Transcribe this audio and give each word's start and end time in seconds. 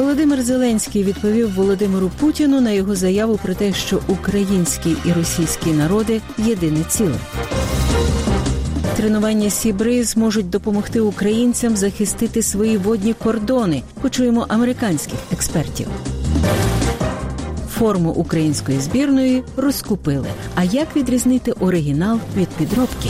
Володимир 0.00 0.42
Зеленський 0.42 1.04
відповів 1.04 1.54
Володимиру 1.54 2.10
Путіну 2.20 2.60
на 2.60 2.70
його 2.70 2.94
заяву 2.94 3.38
про 3.42 3.54
те, 3.54 3.72
що 3.72 4.00
український 4.08 4.96
і 5.04 5.12
російський 5.12 5.72
народи 5.72 6.20
єдине 6.38 6.84
ціле. 6.88 7.14
Тренування 8.96 9.50
Сібри 9.50 10.04
зможуть 10.04 10.50
допомогти 10.50 11.00
українцям 11.00 11.76
захистити 11.76 12.42
свої 12.42 12.76
водні 12.76 13.14
кордони. 13.14 13.82
Почуємо 14.00 14.46
американських 14.48 15.18
експертів. 15.32 15.86
Форму 17.70 18.10
української 18.10 18.80
збірної 18.80 19.42
розкупили. 19.56 20.28
А 20.54 20.64
як 20.64 20.96
відрізнити 20.96 21.52
оригінал 21.52 22.18
від 22.36 22.48
підробки? 22.48 23.08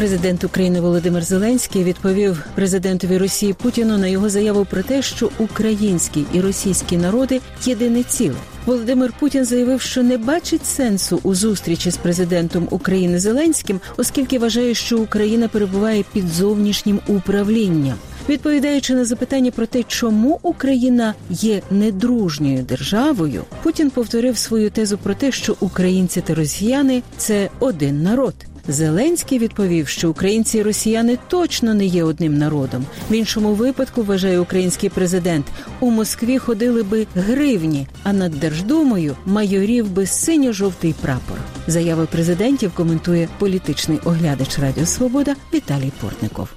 Президент 0.00 0.44
України 0.44 0.80
Володимир 0.80 1.22
Зеленський 1.22 1.84
відповів 1.84 2.44
президентові 2.54 3.18
Росії 3.18 3.52
Путіну 3.52 3.98
на 3.98 4.06
його 4.06 4.28
заяву 4.28 4.64
про 4.64 4.82
те, 4.82 5.02
що 5.02 5.30
українські 5.38 6.24
і 6.32 6.40
російські 6.40 6.96
народи 6.96 7.40
єдине 7.64 8.02
ціле. 8.02 8.34
Володимир 8.66 9.12
Путін 9.20 9.44
заявив, 9.44 9.80
що 9.80 10.02
не 10.02 10.18
бачить 10.18 10.66
сенсу 10.66 11.20
у 11.22 11.34
зустрічі 11.34 11.90
з 11.90 11.96
президентом 11.96 12.68
України 12.70 13.18
Зеленським, 13.18 13.80
оскільки 13.96 14.38
вважає, 14.38 14.74
що 14.74 14.98
Україна 14.98 15.48
перебуває 15.48 16.04
під 16.12 16.28
зовнішнім 16.28 17.00
управлінням. 17.06 17.94
Відповідаючи 18.28 18.94
на 18.94 19.04
запитання 19.04 19.50
про 19.50 19.66
те, 19.66 19.82
чому 19.82 20.40
Україна 20.42 21.14
є 21.30 21.62
недружньою 21.70 22.62
державою, 22.62 23.44
Путін 23.62 23.90
повторив 23.90 24.38
свою 24.38 24.70
тезу 24.70 24.98
про 24.98 25.14
те, 25.14 25.32
що 25.32 25.56
українці 25.60 26.20
та 26.20 26.34
росіяни 26.34 27.02
це 27.16 27.48
один 27.60 28.02
народ. 28.02 28.34
Зеленський 28.68 29.38
відповів, 29.38 29.88
що 29.88 30.10
українці 30.10 30.58
і 30.58 30.62
росіяни 30.62 31.18
точно 31.28 31.74
не 31.74 31.84
є 31.84 32.04
одним 32.04 32.38
народом. 32.38 32.84
В 33.10 33.12
іншому 33.14 33.54
випадку 33.54 34.02
вважає 34.02 34.40
український 34.40 34.90
президент 34.90 35.46
у 35.80 35.90
Москві 35.90 36.38
ходили 36.38 36.82
би 36.82 37.06
гривні, 37.14 37.86
а 38.02 38.12
над 38.12 38.32
Держдумою 38.32 39.16
майорів 39.26 39.90
би 39.90 40.06
синьо-жовтий 40.06 40.94
прапор. 41.00 41.36
Заяви 41.66 42.06
президентів 42.06 42.72
коментує 42.74 43.28
політичний 43.38 43.98
оглядач 44.04 44.58
Радіо 44.58 44.86
Свобода 44.86 45.36
Віталій 45.54 45.92
Портников. 46.00 46.48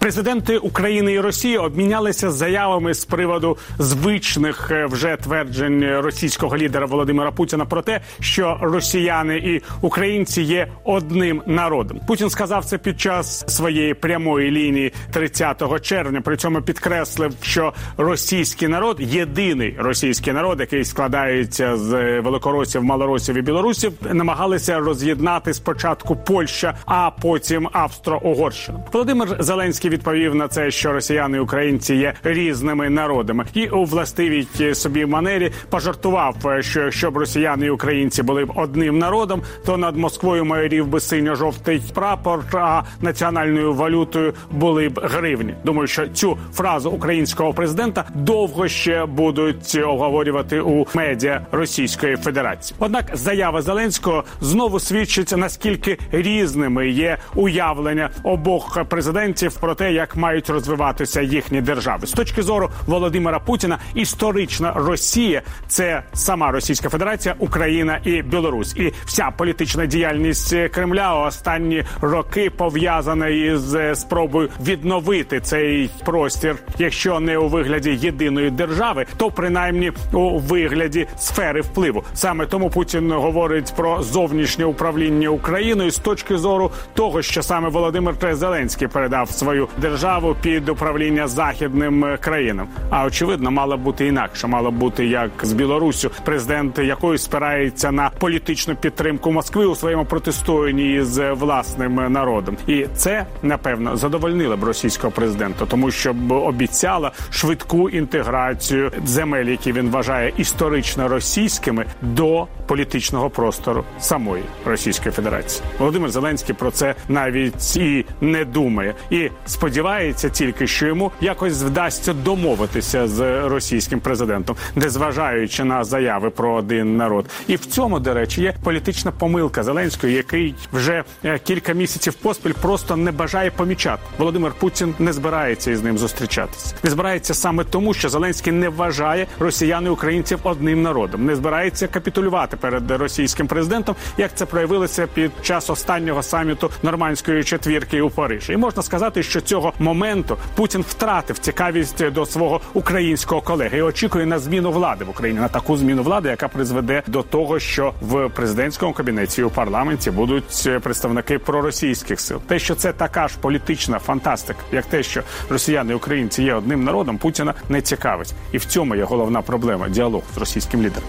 Президенти 0.00 0.58
України 0.58 1.12
і 1.12 1.20
Росії 1.20 1.58
обмінялися 1.58 2.30
заявами 2.30 2.94
з 2.94 3.04
приводу 3.04 3.56
звичних 3.78 4.70
е, 4.70 4.86
вже 4.86 5.16
тверджень 5.16 6.00
російського 6.00 6.56
лідера 6.56 6.86
Володимира 6.86 7.32
Путіна 7.32 7.64
про 7.64 7.82
те, 7.82 8.00
що 8.20 8.58
росіяни 8.60 9.36
і 9.36 9.62
українці 9.80 10.42
є 10.42 10.68
одним 10.84 11.42
народом. 11.46 12.00
Путін 12.06 12.30
сказав 12.30 12.64
це 12.64 12.78
під 12.78 13.00
час 13.00 13.44
своєї 13.56 13.94
прямої 13.94 14.50
лінії 14.50 14.92
30 15.12 15.82
червня. 15.82 16.20
При 16.20 16.36
цьому 16.36 16.62
підкреслив, 16.62 17.32
що 17.42 17.72
російський 17.96 18.68
народ 18.68 18.96
єдиний 19.00 19.76
російський 19.78 20.32
народ, 20.32 20.60
який 20.60 20.84
складається 20.84 21.76
з 21.76 22.20
великоросів, 22.20 22.84
малоросів 22.84 23.36
і 23.36 23.42
білорусів, 23.42 23.92
намагалися 24.12 24.78
роз'єднати 24.78 25.54
спочатку 25.54 26.16
Польща, 26.16 26.74
а 26.86 27.10
потім 27.10 27.68
Австро-Угорщина. 27.72 28.78
Володимир 28.92 29.36
Зеленський 29.38 29.89
відповів 29.90 30.34
на 30.34 30.48
це, 30.48 30.70
що 30.70 30.92
росіяни 30.92 31.36
і 31.36 31.40
українці 31.40 31.94
є 31.94 32.14
різними 32.24 32.90
народами, 32.90 33.44
і 33.54 33.68
у 33.68 33.84
властивій 33.84 34.46
собі 34.74 35.06
манері 35.06 35.52
пожартував, 35.70 36.36
що 36.60 36.80
якщо 36.80 37.10
б 37.10 37.16
росіяни 37.16 37.66
і 37.66 37.70
українці 37.70 38.22
були 38.22 38.44
б 38.44 38.52
одним 38.54 38.98
народом, 38.98 39.42
то 39.66 39.76
над 39.76 39.96
Москвою 39.96 40.44
майорів 40.44 40.86
би 40.86 41.00
синьо-жовтий 41.00 41.82
прапор, 41.94 42.44
а 42.52 42.82
національною 43.00 43.74
валютою 43.74 44.34
були 44.50 44.88
б 44.88 45.00
гривні. 45.02 45.54
Думаю, 45.64 45.86
що 45.86 46.08
цю 46.08 46.38
фразу 46.54 46.90
українського 46.90 47.52
президента 47.52 48.04
довго 48.14 48.68
ще 48.68 49.06
будуть 49.06 49.78
оговорювати 49.84 50.60
у 50.60 50.86
медіа 50.94 51.46
Російської 51.52 52.16
Федерації. 52.16 52.76
Однак 52.80 53.04
заява 53.12 53.62
Зеленського 53.62 54.24
знову 54.40 54.80
свідчить 54.80 55.36
наскільки 55.36 55.98
різними 56.12 56.88
є 56.88 57.18
уявлення 57.34 58.10
обох 58.22 58.84
президентів 58.84 59.56
про 59.60 59.74
те, 59.80 59.92
як 59.92 60.16
мають 60.16 60.50
розвиватися 60.50 61.22
їхні 61.22 61.60
держави 61.60 62.06
з 62.06 62.12
точки 62.12 62.42
зору 62.42 62.70
Володимира 62.86 63.38
Путіна. 63.38 63.78
Історична 63.94 64.72
Росія 64.76 65.42
це 65.68 66.02
сама 66.12 66.52
Російська 66.52 66.88
Федерація, 66.88 67.34
Україна 67.38 68.00
і 68.04 68.22
Білорусь, 68.22 68.76
і 68.76 68.92
вся 69.04 69.30
політична 69.36 69.86
діяльність 69.86 70.54
Кремля 70.70 71.14
останні 71.14 71.84
роки 72.00 72.50
пов'язана 72.50 73.28
із 73.28 73.76
спробою 73.94 74.48
відновити 74.64 75.40
цей 75.40 75.90
простір, 76.04 76.56
якщо 76.78 77.20
не 77.20 77.38
у 77.38 77.48
вигляді 77.48 77.90
єдиної 77.90 78.50
держави, 78.50 79.06
то 79.16 79.30
принаймні 79.30 79.92
у 80.12 80.38
вигляді 80.38 81.06
сфери 81.18 81.60
впливу. 81.60 82.04
Саме 82.14 82.46
тому 82.46 82.70
Путін 82.70 83.12
говорить 83.12 83.72
про 83.76 84.02
зовнішнє 84.02 84.64
управління 84.64 85.28
Україною 85.28 85.90
з 85.90 85.98
точки 85.98 86.38
зору 86.38 86.70
того, 86.94 87.22
що 87.22 87.42
саме 87.42 87.68
Володимир 87.68 88.14
Зеленський 88.32 88.88
передав 88.88 89.30
свою 89.30 89.69
державу 89.78 90.36
під 90.42 90.68
управління 90.68 91.28
західним 91.28 92.16
країнам. 92.20 92.68
А 92.90 93.04
очевидно, 93.04 93.50
мало 93.50 93.76
бути 93.76 94.06
інакше. 94.06 94.46
Мало 94.46 94.70
бути 94.70 95.06
як 95.06 95.30
з 95.42 95.52
Білоруссю, 95.52 96.10
президент 96.24 96.78
якої 96.78 97.18
спирається 97.18 97.92
на 97.92 98.10
політичну 98.18 98.76
підтримку 98.76 99.32
Москви 99.32 99.66
у 99.66 99.74
своєму 99.74 100.04
протистоянні 100.04 101.02
з 101.02 101.32
власним 101.32 102.12
народом, 102.12 102.56
і 102.66 102.86
це 102.94 103.26
напевно 103.42 103.96
задовольнило 103.96 104.56
б 104.56 104.64
російського 104.64 105.10
президента, 105.10 105.66
тому 105.66 105.90
що 105.90 106.12
б 106.12 106.32
обіцяла 106.32 107.12
швидку 107.30 107.90
інтеграцію 107.90 108.92
земель, 109.04 109.44
які 109.44 109.72
він 109.72 109.90
вважає 109.90 110.32
історично 110.36 111.08
російськими, 111.08 111.86
до 112.02 112.46
політичного 112.66 113.30
простору 113.30 113.84
самої 114.00 114.42
Російської 114.64 115.12
Федерації. 115.12 115.64
Володимир 115.78 116.10
Зеленський 116.10 116.54
про 116.54 116.70
це 116.70 116.94
навіть 117.08 117.76
і 117.76 118.04
не 118.20 118.44
думає, 118.44 118.94
і 119.10 119.30
сподівається 119.60 120.28
тільки, 120.28 120.66
що 120.66 120.86
йому 120.86 121.12
якось 121.20 121.62
вдасться 121.62 122.12
домовитися 122.12 123.08
з 123.08 123.48
російським 123.48 124.00
президентом, 124.00 124.56
незважаючи 124.74 125.64
на 125.64 125.84
заяви 125.84 126.30
про 126.30 126.54
один 126.54 126.96
народ. 126.96 127.26
І 127.46 127.56
в 127.56 127.66
цьому, 127.66 127.98
до 127.98 128.14
речі, 128.14 128.42
є 128.42 128.54
політична 128.64 129.12
помилка 129.12 129.62
Зеленського, 129.62 130.12
який 130.12 130.54
вже 130.72 131.04
кілька 131.44 131.72
місяців 131.72 132.14
поспіль 132.14 132.52
просто 132.62 132.96
не 132.96 133.12
бажає 133.12 133.50
помічати. 133.50 134.02
Володимир 134.18 134.52
Путін 134.58 134.94
не 134.98 135.12
збирається 135.12 135.70
із 135.70 135.82
ним 135.82 135.98
зустрічатися. 135.98 136.74
Не 136.82 136.90
збирається 136.90 137.34
саме 137.34 137.64
тому, 137.64 137.94
що 137.94 138.08
Зеленський 138.08 138.52
не 138.52 138.68
вважає 138.68 139.26
росіян 139.38 139.86
і 139.86 139.88
українців 139.88 140.38
одним 140.42 140.82
народом, 140.82 141.24
не 141.24 141.36
збирається 141.36 141.86
капітулювати 141.86 142.56
перед 142.56 142.90
російським 142.90 143.46
президентом, 143.46 143.94
як 144.18 144.30
це 144.34 144.46
проявилося 144.46 145.06
під 145.14 145.30
час 145.42 145.70
останнього 145.70 146.22
саміту 146.22 146.70
нормандської 146.82 147.44
четвірки 147.44 148.00
у 148.00 148.10
Парижі. 148.10 148.52
І 148.52 148.56
можна 148.56 148.82
сказати, 148.82 149.22
що 149.22 149.40
цього 149.50 149.72
моменту 149.78 150.36
Путін 150.54 150.84
втратив 150.88 151.38
цікавість 151.38 152.10
до 152.10 152.26
свого 152.26 152.60
українського 152.74 153.40
колеги 153.40 153.78
і 153.78 153.82
очікує 153.82 154.26
на 154.26 154.38
зміну 154.38 154.72
влади 154.72 155.04
в 155.04 155.10
Україні 155.10 155.40
на 155.40 155.48
таку 155.48 155.76
зміну 155.76 156.02
влади, 156.02 156.28
яка 156.28 156.48
призведе 156.48 157.02
до 157.06 157.22
того, 157.22 157.58
що 157.58 157.94
в 158.00 158.28
президентському 158.28 158.92
кабінеті 158.92 159.42
у 159.42 159.50
парламенті 159.50 160.10
будуть 160.10 160.68
представники 160.82 161.38
проросійських 161.38 162.20
сил. 162.20 162.40
Те, 162.46 162.58
що 162.58 162.74
це 162.74 162.92
така 162.92 163.28
ж 163.28 163.34
політична 163.40 163.98
фантастика, 163.98 164.60
як 164.72 164.86
те, 164.86 165.02
що 165.02 165.22
росіяни 165.48 165.92
і 165.92 165.96
українці 165.96 166.42
є 166.42 166.54
одним 166.54 166.84
народом, 166.84 167.18
Путіна 167.18 167.54
не 167.68 167.82
цікавить, 167.82 168.34
і 168.52 168.58
в 168.58 168.64
цьому 168.64 168.96
є 168.96 169.04
головна 169.04 169.42
проблема 169.42 169.88
діалог 169.88 170.22
з 170.34 170.38
російським 170.38 170.82
лідером. 170.82 171.08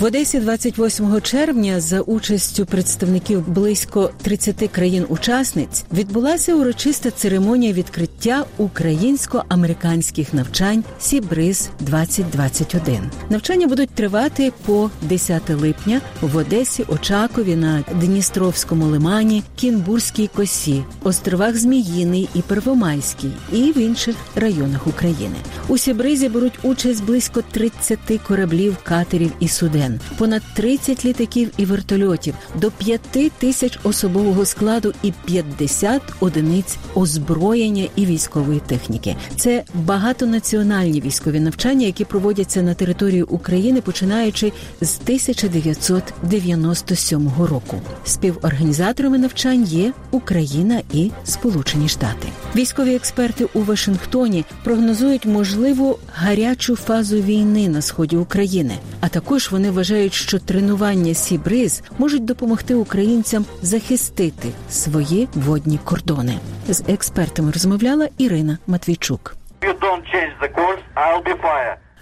В 0.00 0.04
Одесі 0.04 0.40
28 0.40 1.20
червня 1.20 1.80
за 1.80 2.00
участю 2.00 2.66
представників 2.66 3.48
близько 3.48 4.10
30 4.22 4.70
країн-учасниць 4.72 5.84
відбулася 5.92 6.54
урочиста 6.54 7.10
церемонія 7.10 7.72
відкриття 7.72 8.44
українсько-американських 8.58 10.34
навчань 10.34 10.84
Сібриз 11.00 11.70
2021 11.80 13.10
Навчання 13.30 13.66
будуть 13.66 13.90
тривати 13.90 14.52
по 14.66 14.90
10 15.02 15.50
липня 15.50 16.00
в 16.20 16.36
Одесі, 16.36 16.84
Очакові 16.88 17.56
на 17.56 17.84
Дністровському 17.94 18.84
лимані, 18.84 19.42
Кінбурзькій 19.56 20.30
косі, 20.34 20.84
островах 21.02 21.56
Зміїний 21.56 22.28
і 22.34 22.42
Первомайський 22.42 23.30
і 23.52 23.72
в 23.72 23.78
інших 23.78 24.16
районах 24.34 24.86
України. 24.86 25.36
У 25.68 25.78
Сібризі 25.78 26.28
беруть 26.28 26.58
участь 26.62 27.04
близько 27.04 27.42
30 27.50 27.98
кораблів, 28.28 28.76
катерів 28.82 29.32
і 29.40 29.48
суден, 29.48 29.89
понад 30.18 30.42
30 30.54 31.04
літаків 31.04 31.50
і 31.56 31.64
вертольотів, 31.64 32.34
до 32.54 32.70
5 32.70 33.00
тисяч 33.38 33.78
особового 33.82 34.44
складу 34.44 34.94
і 35.02 35.12
50 35.24 36.02
одиниць 36.20 36.76
озброєння 36.94 37.88
і 37.96 38.06
військової 38.06 38.60
техніки. 38.66 39.16
Це 39.36 39.64
багатонаціональні 39.74 41.00
військові 41.00 41.40
навчання, 41.40 41.86
які 41.86 42.04
проводяться 42.04 42.62
на 42.62 42.74
території 42.74 43.22
України, 43.22 43.80
починаючи 43.80 44.52
з 44.80 44.98
1997 45.04 47.30
року. 47.38 47.80
Співорганізаторами 48.04 49.18
навчань 49.18 49.64
є 49.64 49.92
Україна 50.10 50.82
і 50.92 51.10
Сполучені 51.24 51.88
Штати. 51.88 52.28
Військові 52.56 52.94
експерти 52.94 53.46
у 53.54 53.62
Вашингтоні 53.62 54.44
прогнозують 54.64 55.26
можливу 55.26 55.98
гарячу 56.12 56.76
фазу 56.76 57.16
війни 57.16 57.68
на 57.68 57.82
сході 57.82 58.16
України. 58.16 58.74
А 59.00 59.08
також 59.08 59.50
вони 59.50 59.70
вважають, 59.80 60.14
що 60.14 60.38
тренування 60.38 61.14
Сібриз 61.14 61.82
можуть 61.98 62.24
допомогти 62.24 62.74
українцям 62.74 63.44
захистити 63.62 64.48
свої 64.70 65.28
водні 65.34 65.78
кордони. 65.84 66.38
З 66.68 66.82
експертами 66.88 67.52
розмовляла 67.52 68.08
Ірина 68.18 68.58
Матвійчук. 68.66 69.36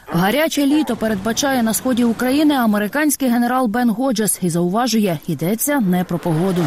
Гаряче 0.06 0.66
літо 0.66 0.96
передбачає 0.96 1.62
на 1.62 1.74
сході 1.74 2.04
України 2.04 2.54
американський 2.54 3.28
генерал 3.28 3.66
Бен 3.66 3.90
Годжес 3.90 4.38
і 4.42 4.50
зауважує, 4.50 5.18
йдеться 5.26 5.80
не 5.80 6.04
про 6.04 6.18
погоду. 6.18 6.66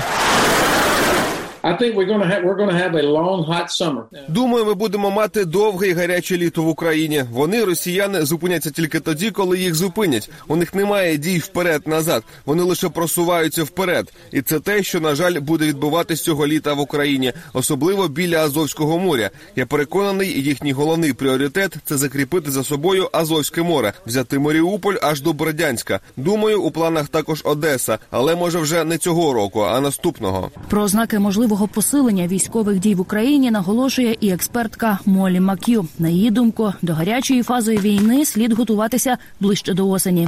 Думаю, 4.29 4.65
ми 4.65 4.73
будемо 4.73 5.11
мати 5.11 5.45
довге 5.45 5.87
і 5.87 5.93
гаряче 5.93 6.37
літо 6.37 6.63
в 6.63 6.67
Україні. 6.67 7.23
Вони, 7.31 7.63
росіяни, 7.63 8.25
зупиняться 8.25 8.71
тільки 8.71 8.99
тоді, 8.99 9.31
коли 9.31 9.59
їх 9.59 9.75
зупинять. 9.75 10.29
У 10.47 10.55
них 10.55 10.75
немає 10.75 11.17
дій 11.17 11.37
вперед-назад. 11.37 12.23
Вони 12.45 12.63
лише 12.63 12.89
просуваються 12.89 13.63
вперед, 13.63 14.13
і 14.31 14.41
це 14.41 14.59
те, 14.59 14.83
що 14.83 14.99
на 14.99 15.15
жаль 15.15 15.39
буде 15.39 15.65
відбуватись 15.65 16.21
цього 16.21 16.47
літа 16.47 16.73
в 16.73 16.79
Україні, 16.79 17.33
особливо 17.53 18.07
біля 18.07 18.43
Азовського 18.43 18.99
моря. 18.99 19.29
Я 19.55 19.65
переконаний, 19.65 20.41
їхній 20.41 20.71
головний 20.71 21.13
пріоритет 21.13 21.75
це 21.85 21.97
закріпити 21.97 22.51
за 22.51 22.63
собою 22.63 23.09
Азовське 23.11 23.61
море, 23.61 23.93
взяти 24.05 24.39
Маріуполь 24.39 24.95
аж 25.01 25.21
до 25.21 25.33
Бердянська. 25.33 25.99
Думаю, 26.17 26.61
у 26.61 26.71
планах 26.71 27.07
також 27.07 27.41
Одеса, 27.43 27.97
але 28.11 28.35
може 28.35 28.59
вже 28.59 28.83
не 28.83 28.97
цього 28.97 29.33
року, 29.33 29.61
а 29.61 29.81
наступного. 29.81 30.51
Про 30.69 30.81
ознаки 30.83 31.19
можливого 31.51 31.74
посилення 31.74 32.27
військових 32.27 32.80
дій 32.80 32.95
в 32.95 33.01
Україні 33.01 33.51
наголошує 33.51 34.18
і 34.19 34.30
експертка 34.30 35.00
Молі 35.06 35.39
Мак'ю. 35.39 35.86
На 36.00 36.09
її 36.09 36.31
думку, 36.31 36.74
до 36.81 36.94
гарячої 36.94 37.44
фази 37.44 37.77
війни 37.77 38.25
слід 38.25 38.53
готуватися 38.53 39.18
ближче 39.39 39.74
до 39.74 39.89
осені. 39.89 40.27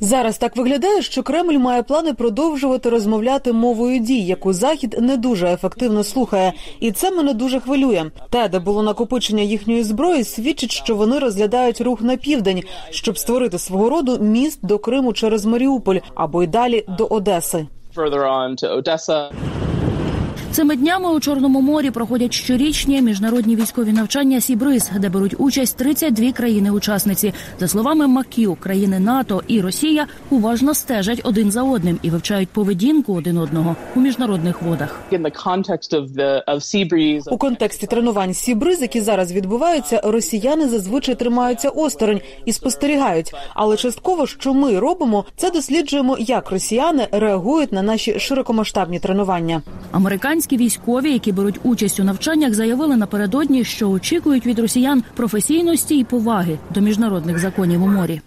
Зараз 0.00 0.38
так 0.38 0.56
виглядає, 0.56 1.02
що 1.02 1.22
Кремль 1.22 1.58
має 1.58 1.82
плани 1.82 2.14
продовжувати 2.14 2.90
розмовляти 2.90 3.52
мовою 3.52 3.98
дій, 3.98 4.24
яку 4.24 4.52
захід 4.52 4.96
не 5.00 5.16
дуже 5.16 5.52
ефективно 5.52 6.04
слухає, 6.04 6.52
і 6.80 6.92
це 6.92 7.10
мене 7.10 7.34
дуже 7.34 7.60
хвилює. 7.60 8.10
Те, 8.30 8.48
де 8.48 8.58
було 8.58 8.82
накопичення 8.82 9.42
їхньої 9.42 9.82
зброї, 9.82 10.24
свідчить, 10.24 10.72
що 10.72 10.96
вони 10.96 11.18
розглядають 11.18 11.80
рух 11.80 12.02
на 12.02 12.16
південь, 12.16 12.62
щоб 12.90 13.18
створити 13.18 13.58
свого 13.58 13.90
роду 13.90 14.18
міст 14.18 14.58
до 14.62 14.78
Криму 14.78 15.12
через 15.12 15.46
Маріуполь 15.46 15.98
або 16.14 16.42
й 16.42 16.46
далі 16.46 16.84
до 16.98 17.06
Одеси. 17.06 17.66
further 17.92 18.26
on 18.26 18.56
to 18.56 18.70
Odessa. 18.70 19.30
Цими 20.52 20.76
днями 20.76 21.10
у 21.10 21.20
Чорному 21.20 21.60
морі 21.60 21.90
проходять 21.90 22.32
щорічні 22.32 23.02
міжнародні 23.02 23.56
військові 23.56 23.92
навчання 23.92 24.40
Сібриз, 24.40 24.90
де 24.98 25.08
беруть 25.08 25.34
участь 25.38 25.76
32 25.76 26.32
країни-учасниці. 26.32 27.34
За 27.60 27.68
словами 27.68 28.06
Макіо, 28.06 28.54
країни 28.54 28.98
НАТО 28.98 29.42
і 29.46 29.60
Росія 29.60 30.06
уважно 30.30 30.74
стежать 30.74 31.20
один 31.24 31.50
за 31.50 31.62
одним 31.62 31.98
і 32.02 32.10
вивчають 32.10 32.48
поведінку 32.48 33.14
один 33.14 33.38
одного 33.38 33.76
у 33.96 34.00
міжнародних 34.00 34.62
водах. 34.62 35.00
У 37.30 37.38
контексті 37.38 37.86
тренувань 37.86 38.34
Сібриз, 38.34 38.82
які 38.82 39.00
зараз 39.00 39.32
відбуваються, 39.32 40.00
росіяни 40.04 40.68
зазвичай 40.68 41.14
тримаються 41.14 41.68
осторонь 41.68 42.20
і 42.44 42.52
спостерігають. 42.52 43.34
Але 43.54 43.76
частково, 43.76 44.26
що 44.26 44.54
ми 44.54 44.78
робимо, 44.78 45.24
це 45.36 45.50
досліджуємо, 45.50 46.16
як 46.20 46.50
росіяни 46.50 47.08
реагують 47.12 47.72
на 47.72 47.82
наші 47.82 48.18
широкомасштабні 48.20 48.98
тренування. 48.98 49.62
Американські 50.40 50.56
військові, 50.56 51.12
які 51.12 51.32
беруть 51.32 51.60
участь 51.62 52.00
у 52.00 52.04
навчаннях, 52.04 52.54
заявили 52.54 52.96
напередодні, 52.96 53.64
що 53.64 53.90
очікують 53.90 54.46
від 54.46 54.58
росіян 54.58 55.02
професійності 55.16 55.98
і 55.98 56.04
поваги 56.04 56.58
до 56.74 56.80
міжнародних 56.80 57.38
законів 57.38 57.82
у 57.82 57.86
морі. 57.86 58.20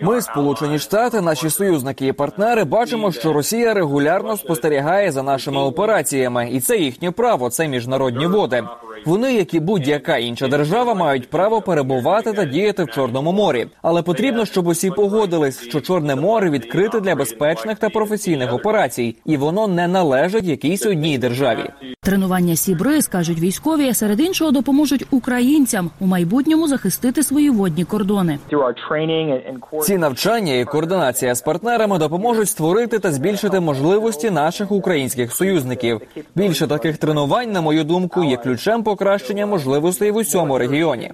Ми, 0.00 0.20
сполучені 0.20 0.78
штати, 0.78 1.20
наші 1.20 1.50
союзники 1.50 2.06
і 2.06 2.12
партнери, 2.12 2.64
бачимо, 2.64 3.12
що 3.12 3.32
Росія 3.32 3.74
регулярно 3.74 4.36
спостерігає 4.36 5.12
за 5.12 5.22
нашими 5.22 5.60
операціями, 5.60 6.48
і 6.52 6.60
це 6.60 6.78
їхнє 6.78 7.10
право. 7.10 7.50
Це 7.50 7.68
міжнародні 7.68 8.26
води. 8.26 8.62
Вони, 9.04 9.34
як 9.34 9.54
і 9.54 9.60
будь-яка 9.60 10.16
інша 10.16 10.48
держава, 10.48 10.94
мають 10.94 11.30
право 11.30 11.60
перебувати 11.60 12.32
та 12.32 12.44
діяти 12.44 12.84
в 12.84 12.90
Чорному 12.90 13.32
морі. 13.32 13.66
Але 13.82 14.02
потрібно, 14.02 14.44
щоб 14.44 14.66
усі 14.66 14.90
погодились, 14.90 15.62
що 15.62 15.80
Чорне 15.80 16.16
море 16.16 16.50
відкрите 16.50 17.00
для 17.00 17.14
безпечних 17.14 17.78
та 17.78 17.88
професійних 17.88 18.54
операцій, 18.54 19.16
і 19.24 19.36
воно 19.36 19.68
не 19.68 19.88
належить 19.88 20.44
якійсь 20.44 20.86
одній 20.86 21.18
державі. 21.18 21.70
Тренування 22.02 22.56
Сібриз, 22.56 23.06
кажуть 23.06 23.40
військові, 23.40 23.94
серед 23.94 24.20
іншого 24.20 24.50
допоможуть 24.50 25.06
українцям 25.10 25.90
у 26.00 26.06
майбутньому 26.06 26.68
захистити 26.68 27.22
свої 27.22 27.50
водні 27.50 27.84
кордони. 27.84 28.38
Ці 29.82 29.98
навчання 29.98 30.54
і 30.54 30.64
координація 30.64 31.34
з 31.34 31.42
партнерами 31.42 31.98
допоможуть 31.98 32.48
створити 32.48 32.98
та 32.98 33.12
збільшити 33.12 33.60
можливості 33.60 34.30
наших 34.30 34.72
українських 34.72 35.34
союзників. 35.34 36.00
Більше 36.34 36.66
таких 36.66 36.98
тренувань, 36.98 37.52
на 37.52 37.60
мою 37.60 37.84
думку, 37.84 38.24
є 38.24 38.36
ключем 38.36 38.82
покращення 38.98 39.46
можливостей 39.46 40.10
в 40.10 40.16
усьому 40.16 40.58
регіоні. 40.58 41.10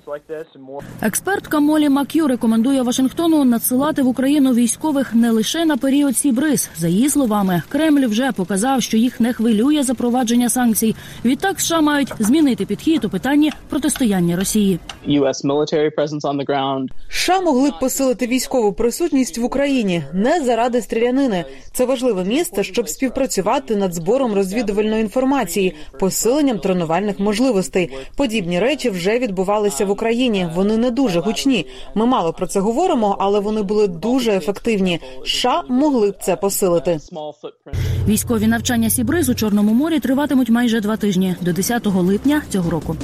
Експертка 1.03 1.61
Молі 1.61 1.89
Мак'ю 1.89 2.29
рекомендує 2.29 2.83
Вашингтону 2.83 3.45
надсилати 3.45 4.03
в 4.03 4.09
Україну 4.09 4.55
військових 4.55 5.15
не 5.15 5.31
лише 5.31 5.65
на 5.65 5.77
період 5.77 6.17
Сібриз. 6.17 6.71
За 6.77 6.89
її 6.89 7.09
словами, 7.11 7.63
Кремль 7.69 8.07
вже 8.07 8.33
показав, 8.33 8.83
що 8.83 8.97
їх 8.97 9.21
не 9.21 9.33
хвилює 9.33 9.83
запровадження 9.83 10.49
санкцій. 10.49 10.97
Відтак 11.25 11.61
США 11.61 11.81
мають 11.81 12.13
змінити 12.19 12.67
підхід 12.67 13.05
у 13.05 13.11
питанні 13.11 13.53
протистояння 13.69 14.37
Росії. 14.37 14.79
США 17.11 17.41
могли 17.41 17.71
б 17.71 17.79
посилити 17.81 18.27
військову 18.27 18.73
присутність 18.73 19.39
в 19.39 19.45
Україні 19.45 20.03
не 20.13 20.45
заради 20.45 20.81
стрілянини. 20.81 21.45
Це 21.73 21.85
важливе 21.85 22.25
місце, 22.25 22.63
щоб 22.63 22.89
співпрацювати 22.89 23.77
над 23.77 23.95
збором 23.95 24.35
розвідувальної 24.35 25.01
інформації, 25.01 25.75
посиленням 26.01 26.59
тренувальних 26.59 27.21
можливостей. 27.21 27.64
Подібні 28.17 28.61
речі 28.61 28.91
вже 28.91 29.19
відбувалися 29.19 29.85
в 29.85 29.91
Україні. 29.91 30.49
Вони 30.55 30.77
не 30.77 30.91
дуже 30.91 31.21
гучні. 31.21 31.67
Ми 31.95 32.07
мало 32.07 32.33
про 32.33 32.47
це 32.47 32.61
говоримо, 32.61 33.17
але 33.19 33.41
вони 33.41 33.63
були 33.63 33.89
дуже 33.89 34.33
ефективні. 34.33 35.01
США 35.25 35.63
могли 35.69 36.11
б 36.11 36.15
це 36.23 36.37
посилити. 36.37 37.01
Військові 38.09 38.47
навчання 38.47 38.91
Сібриз 38.91 39.29
у 39.29 39.35
Чорному 39.35 39.73
морі 39.73 40.01
триватимуть 40.01 40.51
майже 40.51 40.81
два 40.81 40.97
тижні 40.97 41.37
до 41.41 41.53
10 41.53 41.87
липня 41.87 42.43
цього 42.51 42.71
року. 42.71 42.97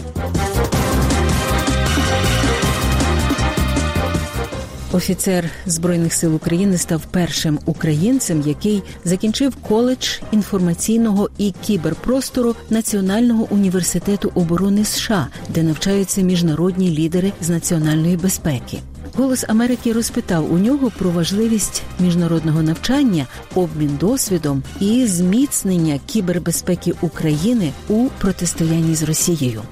Офіцер 4.93 5.51
збройних 5.67 6.15
сил 6.15 6.35
України 6.35 6.79
став 6.79 7.03
першим 7.11 7.59
українцем, 7.65 8.43
який 8.47 8.83
закінчив 9.05 9.57
коледж 9.57 10.19
інформаційного 10.33 11.31
і 11.39 11.55
кіберпростору 11.67 12.55
Національного 12.71 13.47
університету 13.51 14.33
оборони 14.35 14.85
США, 14.85 15.29
де 15.49 15.63
навчаються 15.63 16.21
міжнародні 16.21 16.91
лідери 16.91 17.33
з 17.41 17.49
національної 17.49 18.17
безпеки. 18.17 18.79
Голос 19.15 19.45
Америки 19.49 19.93
розпитав 19.93 20.53
у 20.53 20.59
нього 20.59 20.93
про 20.99 21.11
важливість 21.11 21.83
міжнародного 22.01 22.63
навчання, 22.63 23.27
обмін 23.55 23.97
досвідом 24.01 24.63
і 24.81 25.07
зміцнення 25.07 26.01
кібербезпеки 26.07 26.93
України 27.01 27.73
у 27.89 28.09
протистоянні 28.19 28.95
з 28.95 29.03
Росією. 29.03 29.63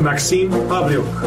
Максим 0.00 0.54
Павлюк 0.68 1.24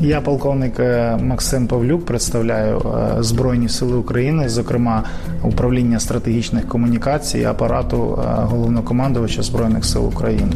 Я 0.00 0.20
полковник 0.20 0.80
е, 0.80 1.16
Максим 1.22 1.66
Павлюк, 1.66 2.06
представляю 2.06 2.78
е, 2.78 3.22
Збройні 3.22 3.68
Сили 3.68 3.96
України, 3.96 4.48
зокрема 4.48 5.04
управління 5.42 6.00
стратегічних 6.00 6.68
комунікацій 6.68 7.44
апарату 7.44 7.96
е, 8.22 8.28
головнокомандувача 8.42 9.42
збройних 9.42 9.84
сил 9.84 10.06
України. 10.06 10.52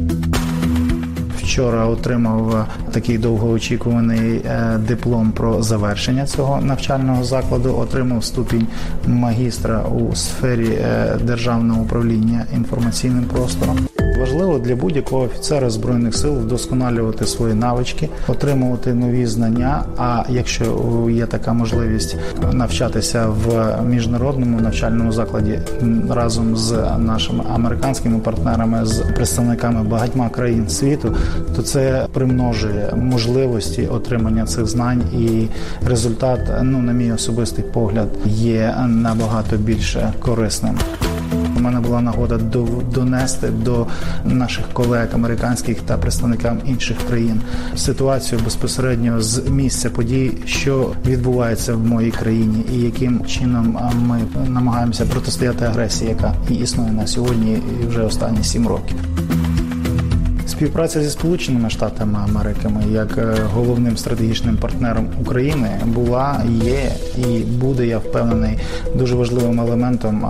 Вчора 1.36 1.86
отримав 1.86 2.68
такий 2.92 3.18
довгоочікуваний 3.18 4.42
диплом 4.78 5.32
про 5.32 5.62
завершення 5.62 6.26
цього 6.26 6.60
навчального 6.60 7.24
закладу. 7.24 7.76
Отримав 7.78 8.24
ступінь 8.24 8.66
магістра 9.06 9.82
у 9.82 10.14
сфері 10.14 10.78
державного 11.24 11.82
управління 11.82 12.46
інформаційним 12.54 13.24
простором. 13.24 13.78
Важливо 14.18 14.58
для 14.58 14.76
будь-якого 14.76 15.22
офіцера 15.22 15.70
збройних 15.70 16.14
сил 16.14 16.32
вдосконалювати 16.32 17.26
свої 17.26 17.54
навички, 17.54 18.08
отримувати 18.28 18.94
нові 18.94 19.26
знання. 19.26 19.84
А 19.98 20.24
якщо 20.28 20.64
є 21.10 21.26
така 21.26 21.52
можливість 21.52 22.16
навчатися 22.52 23.26
в 23.26 23.76
міжнародному 23.84 24.60
навчальному 24.60 25.12
закладі 25.12 25.58
разом 26.10 26.56
з 26.56 26.72
нашими 26.98 27.44
американськими 27.54 28.18
партнерами, 28.18 28.86
з 28.86 28.98
представниками 28.98 29.82
багатьма 29.82 30.28
країн 30.28 30.68
світу, 30.68 31.16
то 31.56 31.62
це 31.62 32.06
примножує 32.12 32.92
можливості 32.96 33.86
отримання 33.86 34.46
цих 34.46 34.66
знань, 34.66 35.02
і 35.12 35.48
результат, 35.88 36.40
ну 36.62 36.78
на 36.78 36.92
мій 36.92 37.12
особистий 37.12 37.64
погляд, 37.64 38.08
є 38.24 38.74
набагато 38.86 39.56
більше 39.56 40.12
корисним. 40.20 40.78
Мене 41.62 41.80
була 41.80 42.00
нагода 42.00 42.38
донести 42.94 43.48
до 43.48 43.86
наших 44.24 44.64
колег 44.72 45.08
американських 45.14 45.80
та 45.80 45.98
представникам 45.98 46.58
інших 46.66 46.96
країн 47.08 47.40
ситуацію 47.76 48.40
безпосередньо 48.44 49.20
з 49.20 49.48
місця 49.48 49.90
подій, 49.90 50.32
що 50.46 50.92
відбувається 51.06 51.74
в 51.74 51.86
моїй 51.86 52.10
країні, 52.10 52.64
і 52.72 52.80
яким 52.80 53.26
чином 53.26 53.78
ми 53.94 54.20
намагаємося 54.48 55.06
протистояти 55.06 55.64
агресії, 55.64 56.10
яка 56.10 56.34
існує 56.50 56.92
на 56.92 57.06
сьогодні 57.06 57.58
і 57.82 57.86
вже 57.86 58.02
останні 58.02 58.44
сім 58.44 58.68
років. 58.68 58.96
Співпраця 60.62 61.02
зі 61.02 61.10
Сполученими 61.10 61.70
Штатами 61.70 62.18
Америки 62.28 62.70
як 62.90 63.18
е, 63.18 63.36
головним 63.54 63.96
стратегічним 63.96 64.56
партнером 64.56 65.08
України 65.20 65.80
була, 65.86 66.42
є 66.64 66.92
і 67.18 67.40
буде, 67.40 67.86
я 67.86 67.98
впевнений, 67.98 68.58
дуже 68.94 69.14
важливим 69.14 69.60
елементом 69.60 70.26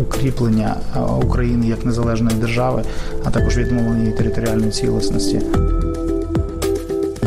укріплення 0.00 0.76
України 1.22 1.66
як 1.66 1.84
незалежної 1.84 2.36
держави, 2.36 2.82
а 3.24 3.30
також 3.30 3.58
відновлення 3.58 4.10
територіальної 4.10 4.70
цілісності. 4.70 5.40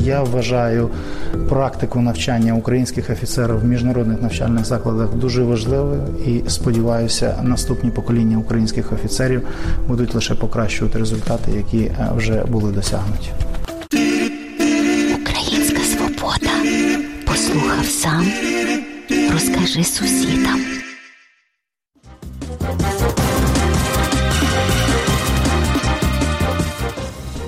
Я 0.06 0.24
вважаю 0.24 0.90
практику 1.50 2.02
навчання 2.02 2.54
українських 2.54 3.10
офіцерів 3.10 3.60
в 3.60 3.66
міжнародних 3.66 4.22
навчальних 4.22 4.66
закладах 4.66 5.16
дуже 5.16 5.44
важливою 5.44 6.02
і 6.26 6.50
сподіваюся, 6.50 7.40
наступні 7.44 7.92
покоління 7.92 8.38
українських 8.38 8.94
офіцерів 8.94 9.48
будуть 9.88 10.16
лише 10.16 10.36
покращувати 10.36 11.00
результати, 11.00 11.52
які 11.52 11.80
е, 11.80 12.10
вже 12.16 12.44
були 12.46 12.72
досягнуті. 12.72 13.30
Українська 15.22 15.80
свобода. 15.80 16.52
Послухав 17.26 17.86
сам, 17.86 18.26
розкажи 19.34 19.84
сусідам. 19.84 20.60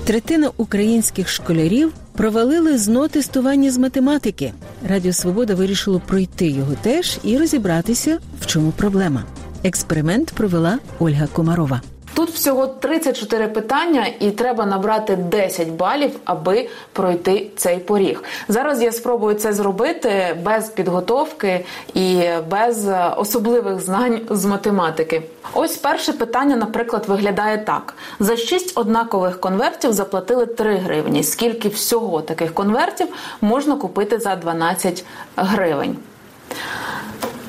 Третина 0.06 0.52
українських 0.58 1.30
школярів 1.30 1.94
провалили 2.14 2.78
зно 2.78 3.08
тестування 3.08 3.72
з 3.72 3.78
математики. 3.78 4.54
Радіо 4.90 5.14
Свобода 5.14 5.56
вирішило 5.56 6.02
пройти 6.08 6.48
його 6.48 6.74
теж 6.82 7.18
і 7.24 7.38
розібратися, 7.38 8.20
в 8.42 8.46
чому 8.46 8.72
проблема. 8.72 9.24
Експеримент 9.64 10.32
провела 10.32 10.80
Ольга 11.00 11.28
Комарова. 11.28 11.82
Тут 12.26 12.36
всього 12.36 12.68
34 12.68 13.48
питання, 13.48 14.08
і 14.20 14.32
треба 14.32 14.66
набрати 14.66 15.16
10 15.16 15.68
балів, 15.68 16.20
аби 16.26 16.70
пройти 16.94 17.48
цей 17.56 17.78
поріг. 17.78 18.24
Зараз 18.48 18.82
я 18.82 18.92
спробую 18.92 19.36
це 19.36 19.54
зробити 19.54 20.38
без 20.44 20.70
підготовки 20.70 21.66
і 21.94 22.24
без 22.50 22.88
особливих 23.18 23.80
знань 23.80 24.22
з 24.30 24.46
математики. 24.46 25.22
Ось 25.54 25.78
перше 25.78 26.14
питання, 26.14 26.56
наприклад, 26.56 27.04
виглядає 27.08 27.58
так: 27.58 27.94
за 28.20 28.38
6 28.38 28.78
однакових 28.78 29.40
конвертів 29.40 29.94
заплатили 29.94 30.46
3 30.46 30.76
гривні. 30.76 31.24
Скільки 31.24 31.70
всього 31.70 32.22
таких 32.22 32.54
конвертів 32.54 33.08
можна 33.42 33.76
купити 33.76 34.20
за 34.20 34.36
12 34.36 35.06
гривень? 35.36 35.98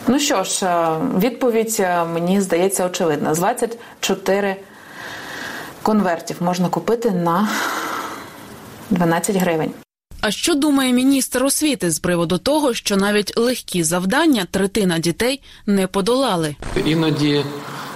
Ну 0.09 0.19
що 0.19 0.45
ж, 0.45 0.67
е, 0.67 0.99
відповідь 1.19 1.77
е, 1.81 2.05
мені 2.05 2.41
здається 2.41 2.87
очевидна. 2.87 3.35
З 3.35 3.39
24 3.39 4.57
конвертів 5.83 6.37
можна 6.41 6.69
купити 6.69 7.11
на 7.11 7.49
12 8.91 9.37
гривень. 9.37 9.71
А 10.27 10.31
що 10.31 10.55
думає 10.55 10.93
міністр 10.93 11.45
освіти 11.45 11.91
з 11.91 11.99
приводу 11.99 12.39
того, 12.39 12.75
що 12.75 12.97
навіть 12.97 13.37
легкі 13.37 13.83
завдання 13.83 14.47
третина 14.51 14.99
дітей 14.99 15.41
не 15.67 15.87
подолали? 15.87 16.57
Іноді 16.85 17.45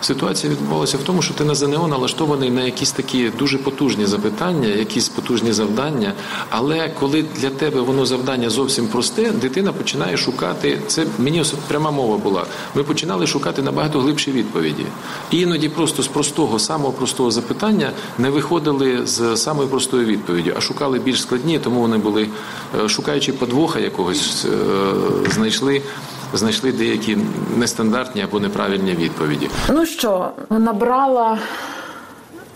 Ситуація 0.01 0.53
відбувалася 0.53 0.99
в 0.99 1.01
тому, 1.01 1.23
що 1.23 1.35
ти 1.35 1.45
на 1.45 1.55
ЗНО 1.55 1.89
налаштований 1.89 2.51
на 2.51 2.63
якісь 2.63 2.93
такі 2.93 3.31
дуже 3.39 3.59
потужні 3.59 4.07
запитання, 4.07 4.69
якісь 4.69 5.09
потужні 5.09 5.53
завдання. 5.53 6.13
Але 6.51 6.89
коли 7.01 7.25
для 7.41 7.51
тебе 7.51 7.81
воно 7.81 8.07
завдання 8.07 8.51
зовсім 8.51 8.89
просте, 8.89 9.31
дитина 9.31 9.73
починає 9.73 10.17
шукати 10.17 10.79
це. 10.87 11.07
Мені 11.19 11.45
пряма 11.69 11.91
мова 11.91 12.19
була. 12.19 12.47
Ми 12.75 12.83
починали 12.83 13.27
шукати 13.27 13.63
набагато 13.63 14.01
глибші 14.01 14.33
відповіді. 14.33 14.87
І 15.31 15.41
іноді 15.41 15.69
просто 15.69 16.03
з 16.03 16.09
простого, 16.09 16.59
самого 16.59 16.93
простого 16.93 17.31
запитання 17.31 17.91
не 18.19 18.31
виходили 18.31 19.07
з 19.07 19.37
самої 19.37 19.69
простої 19.69 20.05
відповіді, 20.05 20.55
а 20.57 20.61
шукали 20.61 20.99
більш 20.99 21.23
складні, 21.23 21.59
тому 21.59 21.81
вони 21.81 21.97
були 21.97 22.20
е, 22.85 22.89
шукаючи 22.89 23.33
подвоха 23.33 23.79
якогось, 23.79 24.45
е, 24.45 24.49
знайшли 25.31 25.83
знайшли 26.35 26.73
деякі 26.73 27.19
нестандартні 27.57 28.23
або 28.23 28.41
неправильні 28.41 28.95
відповіді. 28.95 29.51
Ну 29.69 29.87
що, 29.87 30.31
набрала 30.51 31.39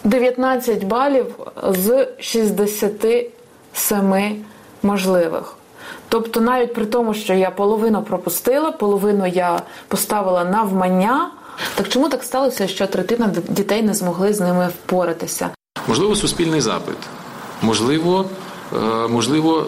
19 0.04 0.84
балів 0.84 1.26
з 1.68 2.08
67 2.18 4.44
можливих. 4.82 5.56
Тобто, 6.08 6.40
навіть 6.40 6.74
при 6.74 6.86
тому, 6.86 7.14
що 7.14 7.34
я 7.34 7.50
половину 7.50 8.02
пропустила, 8.02 8.72
половину 8.72 9.26
я 9.26 9.62
поставила 9.88 10.44
на 10.44 10.62
вмання. 10.62 11.30
Так 11.74 11.88
чому 11.88 12.08
так 12.08 12.24
сталося, 12.24 12.68
що 12.68 12.86
третина 12.86 13.30
дітей 13.48 13.82
не 13.82 13.94
змогли 13.94 14.32
з 14.32 14.40
ними 14.40 14.68
впоратися? 14.68 15.50
Можливо, 15.88 16.16
суспільний 16.16 16.60
запит, 16.60 16.96
можливо. 17.62 18.24
Е, 18.74 19.08
можливо, 19.08 19.66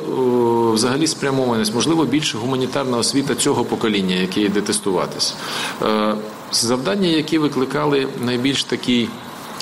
взагалі 0.74 1.06
спрямованість, 1.06 1.74
можливо, 1.74 2.04
більше 2.04 2.38
гуманітарна 2.38 2.98
освіта 2.98 3.34
цього 3.34 3.64
покоління, 3.64 4.14
яке 4.14 4.40
йде 4.40 4.60
тестуватись. 4.60 5.34
Е, 5.82 6.14
завдання, 6.52 7.08
які 7.08 7.38
викликали 7.38 8.08
найбільш 8.24 8.64
такий 8.64 9.08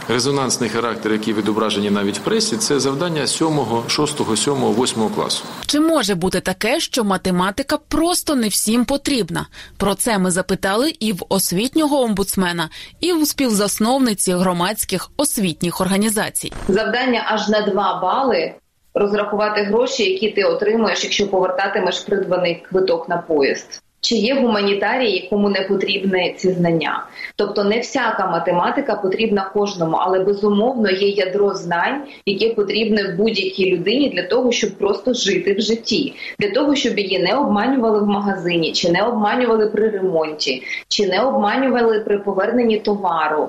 резонансний 0.08 0.70
характер, 0.70 1.12
який 1.12 1.34
відображені 1.34 1.90
навіть 1.90 2.18
в 2.18 2.20
пресі, 2.20 2.56
це 2.56 2.80
завдання 2.80 3.26
7, 3.26 3.60
6, 3.88 4.36
7, 4.36 4.54
8 4.54 5.08
класу. 5.08 5.44
Чи 5.66 5.80
може 5.80 6.14
бути 6.14 6.40
таке, 6.40 6.80
що 6.80 7.04
математика 7.04 7.78
просто 7.88 8.34
не 8.34 8.48
всім 8.48 8.84
потрібна? 8.84 9.46
Про 9.76 9.94
це 9.94 10.18
ми 10.18 10.30
запитали 10.30 10.92
і 11.00 11.12
в 11.12 11.22
освітнього 11.28 12.00
омбудсмена, 12.00 12.68
і 13.00 13.12
в 13.12 13.26
співзасновниці 13.26 14.32
громадських 14.32 15.10
освітніх 15.16 15.80
організацій. 15.80 16.52
Завдання 16.68 17.24
аж 17.26 17.48
на 17.48 17.60
2 17.60 18.00
бали 18.02 18.54
розрахувати 18.94 19.62
гроші, 19.62 20.12
які 20.12 20.30
ти 20.30 20.44
отримуєш, 20.44 21.04
якщо 21.04 21.30
повертатимеш 21.30 22.00
придбаний 22.00 22.54
квиток 22.54 23.08
на 23.08 23.18
поїзд 23.18 23.82
чи 24.04 24.14
є 24.14 24.34
гуманітарії, 24.34 25.20
якому 25.23 25.49
не 25.49 25.61
потрібні 25.61 26.34
ці 26.38 26.52
знання. 26.52 27.06
Тобто 27.37 27.64
не 27.64 27.80
всяка 27.80 28.26
математика 28.26 28.94
потрібна 28.94 29.50
кожному, 29.54 29.96
але 29.96 30.18
безумовно 30.18 30.90
є 30.90 31.08
ядро 31.08 31.54
знань, 31.54 32.02
яке 32.26 32.54
потрібне 32.54 33.14
будь-якій 33.18 33.76
людині 33.76 34.08
для 34.08 34.23
того, 34.23 34.52
щоб 34.52 34.70
просто 34.70 35.14
жити 35.14 35.54
в 35.54 35.61
житті, 35.61 36.14
для 36.38 36.50
того, 36.50 36.75
щоб 36.75 36.99
її 36.99 37.18
не 37.18 37.34
обманювали 37.34 38.00
в 38.00 38.06
магазині, 38.06 38.73
чи 38.73 38.90
не 38.90 39.02
обманювали 39.02 39.66
при 39.66 39.90
ремонті, 39.90 40.62
чи 40.88 41.06
не 41.06 41.20
обманювали 41.20 42.00
при 42.00 42.18
поверненні 42.18 42.78
товару. 42.78 43.49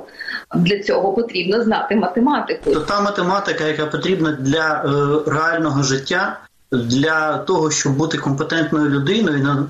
Для 0.56 0.80
цього 0.80 1.14
потрібно 1.14 1.64
знати 1.64 1.96
математику. 1.96 2.74
То 2.74 2.80
та 2.80 3.02
математика, 3.02 3.68
яка 3.68 3.86
потрібна 3.86 4.38
для 4.42 4.84
е, 4.86 5.32
реального 5.32 5.84
життя 5.84 6.38
для 6.78 7.38
того, 7.38 7.72
щоб 7.72 7.96
бути 7.96 8.18
компетентною 8.18 8.90
людиною, 8.90 9.68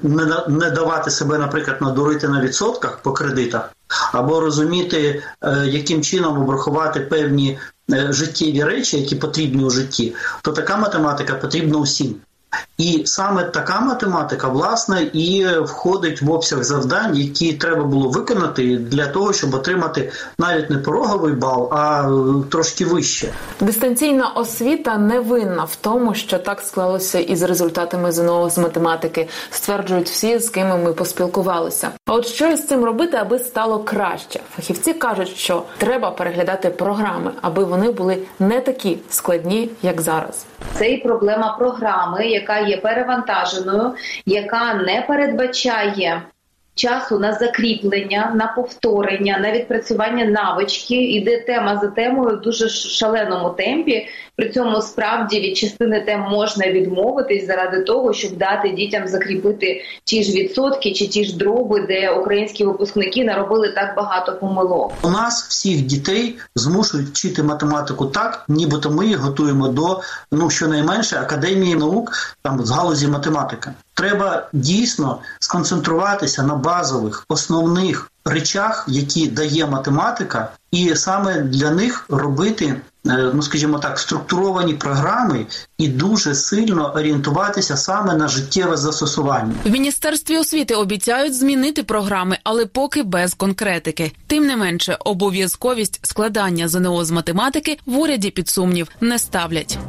не 0.47 0.69
давати 0.69 1.11
себе, 1.11 1.37
наприклад, 1.37 1.77
надурити 1.81 2.27
на 2.27 2.41
відсотках 2.41 2.97
по 2.97 3.11
кредитах, 3.11 3.69
або 4.11 4.39
розуміти, 4.39 5.23
е, 5.41 5.63
яким 5.65 6.01
чином 6.01 6.41
обрахувати 6.41 6.99
певні 6.99 7.59
е, 7.91 8.07
життєві 8.09 8.63
речі, 8.63 8.99
які 8.99 9.15
потрібні 9.15 9.63
у 9.63 9.69
житті, 9.69 10.15
то 10.41 10.51
така 10.51 10.77
математика 10.77 11.33
потрібна 11.33 11.77
усім. 11.77 12.15
І 12.77 13.01
саме 13.05 13.43
така 13.43 13.79
математика, 13.79 14.47
власне, 14.47 15.01
і 15.01 15.47
входить 15.59 16.21
в 16.21 16.31
обсяг 16.31 16.63
завдань, 16.63 17.17
які 17.17 17.53
треба 17.53 17.83
було 17.83 18.09
виконати 18.09 18.77
для 18.77 19.07
того, 19.07 19.33
щоб 19.33 19.53
отримати 19.53 20.11
навіть 20.39 20.69
не 20.69 20.77
пороговий 20.77 21.33
бал, 21.33 21.73
а 21.73 22.09
трошки 22.51 22.85
вище. 22.85 23.33
Дистанційна 23.59 24.27
освіта 24.27 24.97
не 24.97 25.19
винна 25.19 25.63
в 25.63 25.75
тому, 25.75 26.13
що 26.13 26.39
так 26.39 26.61
склалося 26.61 27.19
із 27.19 27.41
результатами 27.41 28.11
ЗНО 28.11 28.49
з 28.49 28.57
математики, 28.57 29.27
стверджують 29.51 30.09
всі, 30.09 30.39
з 30.39 30.49
ким 30.49 30.67
ми 30.67 30.93
поспілкувалися. 30.93 31.89
А 32.05 32.13
от 32.13 32.27
що 32.27 32.47
із 32.47 32.67
цим 32.67 32.85
робити, 32.85 33.17
аби 33.17 33.39
стало 33.39 33.79
краще? 33.79 34.39
Фахівці 34.55 34.93
кажуть, 34.93 35.37
що 35.37 35.63
треба 35.77 36.11
переглядати 36.11 36.69
програми, 36.69 37.31
аби 37.41 37.63
вони 37.63 37.91
були 37.91 38.17
не 38.39 38.61
такі 38.61 38.97
складні, 39.09 39.69
як 39.81 40.01
зараз. 40.01 40.45
Це 40.73 40.91
і 40.91 40.97
проблема 40.97 41.55
програми, 41.59 42.27
яка 42.27 42.59
є 42.59 42.77
перевантаженою, 42.77 43.93
яка 44.25 44.73
не 44.73 45.01
передбачає 45.07 46.21
часу 46.75 47.19
на 47.19 47.33
закріплення, 47.33 48.31
на 48.35 48.47
повторення, 48.47 49.37
на 49.41 49.51
відпрацювання 49.51 50.25
навички. 50.25 50.95
Іде 50.95 51.39
тема 51.39 51.79
за 51.81 51.87
темою 51.87 52.37
в 52.37 52.41
дуже 52.41 52.69
шаленому 52.69 53.49
темпі. 53.49 54.07
При 54.35 54.49
цьому 54.49 54.81
справді 54.81 55.39
від 55.39 55.57
частини 55.57 56.03
тем 56.05 56.21
можна 56.21 56.71
відмовитись 56.71 57.47
заради 57.47 57.79
того, 57.79 58.13
щоб 58.13 58.37
дати 58.37 58.69
дітям 58.69 59.07
закріпити 59.07 59.81
ті 60.03 60.23
ж 60.23 60.31
відсотки 60.31 60.91
чи 60.91 61.07
ті 61.07 61.25
ж 61.25 61.37
дроби, 61.37 61.85
де 61.87 62.09
українські 62.09 62.65
випускники 62.65 63.23
наробили 63.23 63.69
так 63.69 63.95
багато 63.95 64.33
помилок. 64.33 64.99
У 65.03 65.09
нас 65.09 65.47
всіх 65.49 65.81
дітей 65.81 66.35
змушують 66.55 67.07
вчити 67.07 67.43
математику 67.43 68.05
так, 68.05 68.45
нібито 68.47 68.91
ми 68.91 69.07
їх 69.07 69.17
готуємо 69.17 69.67
до 69.67 70.01
ну 70.31 70.49
щонайменше 70.49 71.17
академії 71.17 71.75
наук 71.75 72.13
там 72.41 72.65
з 72.65 72.71
галузі 72.71 73.07
математики. 73.07 73.71
Треба 73.95 74.47
дійсно 74.53 75.19
сконцентруватися 75.39 76.43
на 76.43 76.55
базових 76.55 77.25
основних 77.29 78.11
речах, 78.25 78.85
які 78.87 79.27
дає 79.27 79.65
математика, 79.65 80.51
і 80.71 80.95
саме 80.95 81.41
для 81.41 81.71
них 81.71 82.05
робити. 82.09 82.81
Ну, 83.07 83.41
скажімо 83.41 83.79
так, 83.79 83.99
структуровані 83.99 84.73
програми 84.73 85.45
і 85.77 85.87
дуже 85.87 86.35
сильно 86.35 86.93
орієнтуватися 86.95 87.77
саме 87.77 88.13
на 88.13 88.27
життєве 88.27 88.77
застосування. 88.77 89.53
В 89.65 89.69
міністерстві 89.69 90.37
освіти 90.37 90.75
обіцяють 90.75 91.35
змінити 91.35 91.83
програми, 91.83 92.37
але 92.43 92.65
поки 92.65 93.03
без 93.03 93.33
конкретики. 93.33 94.11
Тим 94.27 94.45
не 94.45 94.55
менше, 94.57 94.97
обов'язковість 94.99 95.99
складання 96.05 96.67
ЗНО 96.67 97.05
з 97.05 97.11
математики 97.11 97.77
в 97.85 97.97
уряді 97.97 98.29
під 98.31 98.49
сумнів 98.49 98.87
не 99.01 99.19
ставлять. 99.19 99.79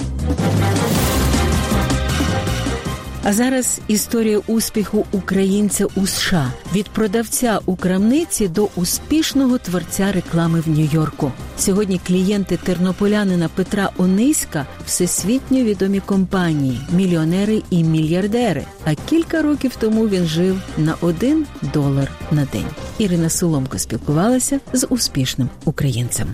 А 3.29 3.33
зараз 3.33 3.81
історія 3.89 4.39
успіху 4.47 5.07
українця 5.13 5.87
у 5.97 6.07
США 6.07 6.53
від 6.75 6.89
продавця 6.89 7.61
у 7.67 7.77
крамниці 7.77 8.49
до 8.49 8.69
успішного 8.77 9.59
творця 9.59 10.13
реклами 10.13 10.61
в 10.61 10.69
Нью-Йорку. 10.69 11.33
Сьогодні 11.59 12.01
клієнти 12.07 12.57
тернополянина 12.57 13.49
Петра 13.49 13.91
Ониська 13.97 14.67
всесвітньо 14.87 15.65
відомі 15.65 16.01
компанії, 16.01 16.81
мільйонери 16.91 17.63
і 17.71 17.85
мільярдери. 17.85 18.65
А 18.85 18.95
кілька 18.95 19.43
років 19.43 19.73
тому 19.79 20.09
він 20.09 20.27
жив 20.27 20.61
на 20.79 20.95
один 21.01 21.47
долар 21.75 22.11
на 22.31 22.45
день. 22.53 22.67
Ірина 22.99 23.31
Соломко 23.31 23.79
спілкувалася 23.79 24.61
з 24.73 24.87
успішним 24.87 25.49
українцем. 25.65 26.29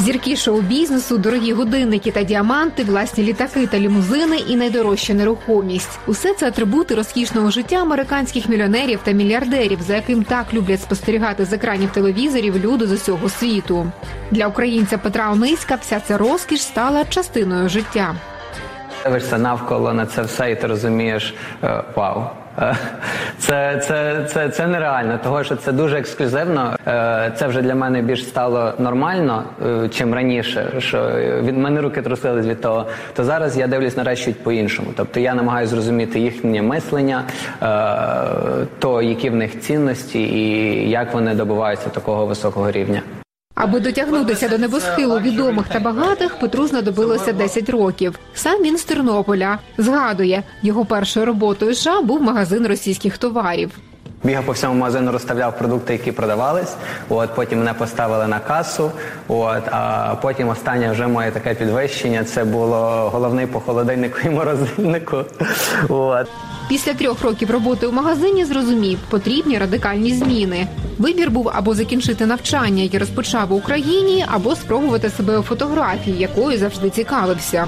Зірки 0.00 0.36
шоу-бізнесу, 0.36 1.18
дорогі 1.18 1.52
годинники 1.52 2.10
та 2.10 2.22
діаманти, 2.22 2.84
власні 2.84 3.24
літаки 3.24 3.66
та 3.66 3.78
лімузини 3.78 4.36
і 4.36 4.56
найдорожча 4.56 5.14
нерухомість 5.14 5.98
усе 6.06 6.34
це 6.34 6.48
атрибути 6.48 6.94
розкішного 6.94 7.50
життя 7.50 7.76
американських 7.76 8.48
мільйонерів 8.48 9.00
та 9.04 9.10
мільярдерів, 9.10 9.82
за 9.82 9.94
яким 9.94 10.22
так 10.22 10.54
люблять 10.54 10.82
спостерігати 10.82 11.44
з 11.44 11.52
екранів 11.52 11.90
телевізорів 11.90 12.58
люди 12.58 12.86
з 12.86 12.92
усього 12.92 13.28
світу. 13.28 13.92
Для 14.30 14.46
українця 14.46 14.98
Петра 14.98 15.30
Ониська 15.32 15.74
вся 15.74 16.00
ця 16.00 16.18
розкіш 16.18 16.62
стала 16.62 17.04
частиною 17.04 17.68
життя. 17.68 18.14
Дивишся 19.04 19.38
навколо 19.38 19.92
на 19.92 20.06
це 20.06 20.22
все, 20.22 20.50
і 20.50 20.56
ти 20.56 20.66
розумієш 20.66 21.34
е, 21.62 21.84
вау. 21.96 22.22
Е, 22.58 22.76
це 23.38 23.82
це, 23.86 24.24
це, 24.28 24.48
це 24.48 24.66
нереально, 24.66 25.18
того 25.22 25.44
що 25.44 25.56
це 25.56 25.72
дуже 25.72 25.98
ексклюзивно. 25.98 26.76
Е, 26.86 27.32
це 27.36 27.46
вже 27.46 27.62
для 27.62 27.74
мене 27.74 28.02
більш 28.02 28.24
стало 28.24 28.72
нормально, 28.78 29.44
чим 29.90 30.14
раніше. 30.14 30.72
Що 30.78 31.10
від 31.42 31.58
мене 31.58 31.80
руки 31.80 32.02
трусились 32.02 32.46
від 32.46 32.60
того. 32.60 32.86
То 33.14 33.24
зараз 33.24 33.58
я 33.58 33.66
дивлюсь 33.66 33.96
на 33.96 34.04
речі 34.04 34.32
по-іншому. 34.42 34.88
Тобто 34.96 35.20
я 35.20 35.34
намагаюся 35.34 35.70
зрозуміти 35.70 36.20
їхнє 36.20 36.62
мислення, 36.62 37.22
то 38.78 39.02
які 39.02 39.30
в 39.30 39.34
них 39.34 39.60
цінності 39.60 40.20
і 40.20 40.90
як 40.90 41.14
вони 41.14 41.34
добиваються 41.34 41.88
такого 41.88 42.26
високого 42.26 42.70
рівня. 42.70 43.02
Аби 43.58 43.80
дотягнутися 43.80 44.48
до 44.48 44.58
небосхилу 44.58 45.18
відомих 45.18 45.68
та 45.68 45.80
багатих, 45.80 46.38
Петру 46.40 46.66
знадобилося 46.66 47.32
10 47.32 47.70
років. 47.70 48.18
Сам 48.34 48.62
він 48.62 48.78
з 48.78 48.84
Тернополя 48.84 49.58
згадує, 49.78 50.42
його 50.62 50.84
першою 50.84 51.26
роботою 51.26 51.74
США 51.74 52.00
був 52.00 52.22
магазин 52.22 52.66
російських 52.66 53.18
товарів. 53.18 53.70
Бігав 54.24 54.44
по 54.44 54.52
всьому 54.52 54.74
магазину, 54.74 55.12
розставляв 55.12 55.58
продукти, 55.58 55.92
які 55.92 56.12
продавались. 56.12 56.74
От 57.08 57.34
потім 57.34 57.58
мене 57.58 57.74
поставили 57.74 58.26
на 58.26 58.40
касу. 58.40 58.90
От 59.28 59.62
а 59.70 60.14
потім 60.22 60.48
останнє 60.48 60.92
вже 60.92 61.06
моє 61.06 61.30
таке 61.30 61.54
підвищення. 61.54 62.24
Це 62.24 62.44
було 62.44 63.10
головний 63.12 63.46
по 63.46 63.60
холодильнику 63.60 64.18
і 64.24 64.30
морозильнику. 64.30 65.16
От. 65.88 66.26
Після 66.68 66.94
трьох 66.94 67.22
років 67.22 67.50
роботи 67.50 67.86
у 67.86 67.92
магазині 67.92 68.44
зрозумів, 68.44 68.98
потрібні 69.10 69.58
радикальні 69.58 70.14
зміни. 70.14 70.66
Вибір 70.98 71.30
був 71.30 71.50
або 71.54 71.74
закінчити 71.74 72.26
навчання, 72.26 72.82
яке 72.82 72.98
розпочав 72.98 73.48
в 73.48 73.52
Україні, 73.52 74.24
або 74.28 74.56
спробувати 74.56 75.10
себе 75.10 75.38
у 75.38 75.42
фотографії, 75.42 76.18
якою 76.18 76.58
завжди 76.58 76.90
цікавився. 76.90 77.66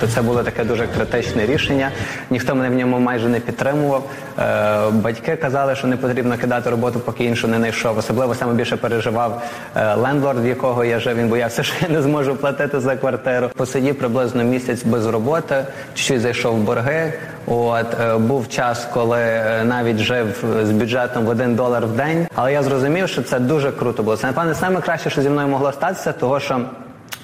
Тобто 0.00 0.14
це 0.14 0.22
було 0.22 0.42
таке 0.42 0.64
дуже 0.64 0.86
критичне 0.86 1.46
рішення. 1.46 1.90
Ніхто 2.30 2.54
мене 2.54 2.68
в 2.70 2.74
ньому 2.74 2.98
майже 2.98 3.28
не 3.28 3.40
підтримував. 3.40 4.10
Е, 4.38 4.90
батьки 4.90 5.36
казали, 5.36 5.76
що 5.76 5.86
не 5.86 5.96
потрібно 5.96 6.38
кидати 6.38 6.70
роботу, 6.70 7.00
поки 7.00 7.24
іншу 7.24 7.48
не 7.48 7.56
знайшов. 7.56 7.98
Особливо 7.98 8.34
саме 8.34 8.54
більше 8.54 8.76
переживав 8.76 9.42
е, 9.76 9.94
лендлорд, 9.94 10.44
в 10.44 10.46
якого 10.46 10.84
я 10.84 11.00
жив. 11.00 11.16
Він 11.16 11.28
боявся, 11.28 11.62
що 11.62 11.74
я 11.80 11.88
не 11.88 12.02
зможу 12.02 12.36
платити 12.36 12.80
за 12.80 12.96
квартиру. 12.96 13.50
Посидів 13.56 13.98
приблизно 13.98 14.44
місяць 14.44 14.84
без 14.84 15.06
роботи, 15.06 15.64
чуть 15.94 16.20
зайшов 16.20 16.56
в 16.56 16.58
борги. 16.58 17.12
От 17.46 18.00
е, 18.00 18.18
був 18.18 18.48
час, 18.48 18.88
коли 18.94 19.42
навіть 19.64 19.98
жив 19.98 20.44
з 20.62 20.70
бюджетом 20.70 21.24
в 21.24 21.28
один 21.28 21.54
долар 21.54 21.86
в 21.86 21.92
день. 21.92 22.26
Але 22.34 22.52
я 22.52 22.62
зрозумів, 22.62 23.08
що 23.08 23.22
це 23.22 23.38
дуже 23.38 23.72
круто 23.72 24.02
було. 24.02 24.16
Це 24.16 24.26
напевне 24.26 24.54
саме 24.54 24.80
краще, 24.80 25.10
що 25.10 25.22
зі 25.22 25.28
мною 25.28 25.48
могло 25.48 25.72
статися, 25.72 26.12
того 26.12 26.40
що 26.40 26.60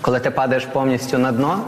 коли 0.01 0.21
ти 0.21 0.31
падаєш 0.31 0.65
повністю 0.65 1.19
на 1.19 1.33
дно. 1.33 1.59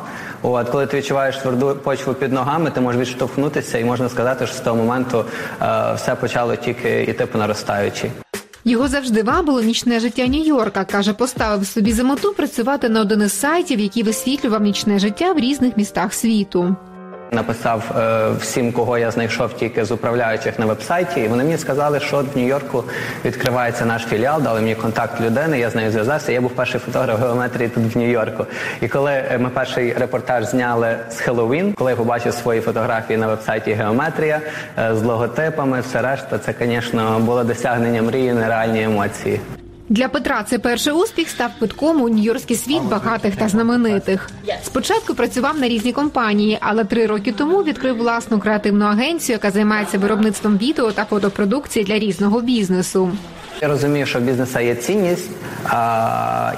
От 0.43 0.69
коли 0.69 0.87
ти 0.87 0.97
відчуваєш 0.97 1.37
тверду 1.37 1.77
почву 1.83 2.15
під 2.15 2.33
ногами, 2.33 2.71
ти 2.71 2.81
можеш 2.81 3.01
відштовхнутися, 3.01 3.79
і 3.79 3.85
можна 3.85 4.09
сказати, 4.09 4.47
що 4.47 4.57
з 4.57 4.61
того 4.61 4.77
моменту 4.77 5.25
е, 5.63 5.95
все 5.95 6.15
почало 6.15 6.57
тільки 6.57 7.03
йти 7.03 7.27
по 7.27 7.39
наростаючій. 7.39 8.11
Його 8.65 8.89
завжди 8.89 9.23
вабило 9.23 9.63
нічне 9.63 10.01
життя 10.01 10.23
Нью-Йорка. 10.23 10.85
каже, 10.93 11.13
поставив 11.13 11.67
собі 11.67 11.93
за 11.93 12.05
мету 12.05 12.33
працювати 12.33 12.89
на 12.89 13.01
один 13.01 13.23
із 13.23 13.33
сайтів, 13.33 13.81
який 13.81 14.03
висвітлював 14.03 14.63
нічне 14.63 14.99
життя 14.99 15.33
в 15.33 15.39
різних 15.39 15.77
містах 15.77 16.15
світу. 16.15 16.77
Написав 17.33 17.83
е, 17.99 18.31
всім, 18.41 18.73
кого 18.73 18.99
я 18.99 19.11
знайшов 19.11 19.53
тільки 19.53 19.85
з 19.85 19.91
управляючих 19.93 20.59
на 20.59 20.67
вебсайті, 20.67 21.21
і 21.21 21.29
вони 21.29 21.45
мені 21.45 21.59
сказали, 21.59 22.01
що 22.01 22.19
в 22.19 22.37
Нью-Йорку 22.37 22.85
відкривається 23.25 23.85
наш 23.87 24.03
філіал, 24.03 24.43
дали 24.43 24.61
мені 24.61 24.75
контакт 24.75 25.21
людини. 25.21 25.59
Я 25.59 25.71
з 25.71 25.75
нею 25.75 25.91
зв'язався. 25.91 26.33
Я 26.33 26.41
був 26.41 26.51
перший 26.51 26.81
фотограф 26.81 27.21
геометрії 27.21 27.69
тут 27.69 27.95
в 27.95 27.99
Нью-Йорку. 27.99 28.47
І 28.81 28.89
коли 28.89 29.23
ми 29.39 29.49
перший 29.49 29.93
репортаж 29.93 30.45
зняли 30.45 30.97
з 31.11 31.21
Хеллоуін, 31.21 31.73
коли 31.73 31.91
я 31.91 31.97
побачив 31.97 32.35
свої 32.35 32.61
фотографії 32.61 33.19
на 33.19 33.27
вебсайті 33.27 33.73
Геометрія 33.73 34.41
е, 34.79 34.95
з 34.95 35.03
логотипами, 35.03 35.81
все 35.81 36.03
решта, 36.03 36.39
це, 36.39 36.55
звісно, 36.61 37.19
було 37.19 37.45
досягнення 37.45 38.03
мрії, 38.03 38.33
нереальні 38.33 38.83
емоції. 38.83 39.41
Для 39.93 40.09
Петра 40.09 40.43
це 40.43 40.59
перший 40.59 40.93
успіх 40.93 41.29
став 41.29 41.51
питком 41.59 42.03
у 42.03 42.09
нью-йоркський 42.09 42.57
світ 42.57 42.83
багатих 42.83 43.37
та 43.37 43.49
знаменитих. 43.49 44.31
Спочатку 44.65 45.15
працював 45.15 45.59
на 45.59 45.69
різні 45.69 45.93
компанії, 45.93 46.59
але 46.61 46.85
три 46.85 47.07
роки 47.07 47.33
тому 47.33 47.63
відкрив 47.63 47.97
власну 47.97 48.39
креативну 48.39 48.85
агенцію, 48.85 49.35
яка 49.35 49.51
займається 49.51 49.99
виробництвом 49.99 50.59
відео 50.59 50.93
та 50.93 51.05
фотопродукції 51.05 51.85
для 51.85 51.99
різного 51.99 52.41
бізнесу. 52.41 53.13
Я 53.61 53.69
розумію, 53.69 54.07
що 54.07 54.19
в 54.19 54.23
бізнеса 54.23 54.61
є 54.61 54.75
цінність, 54.75 55.31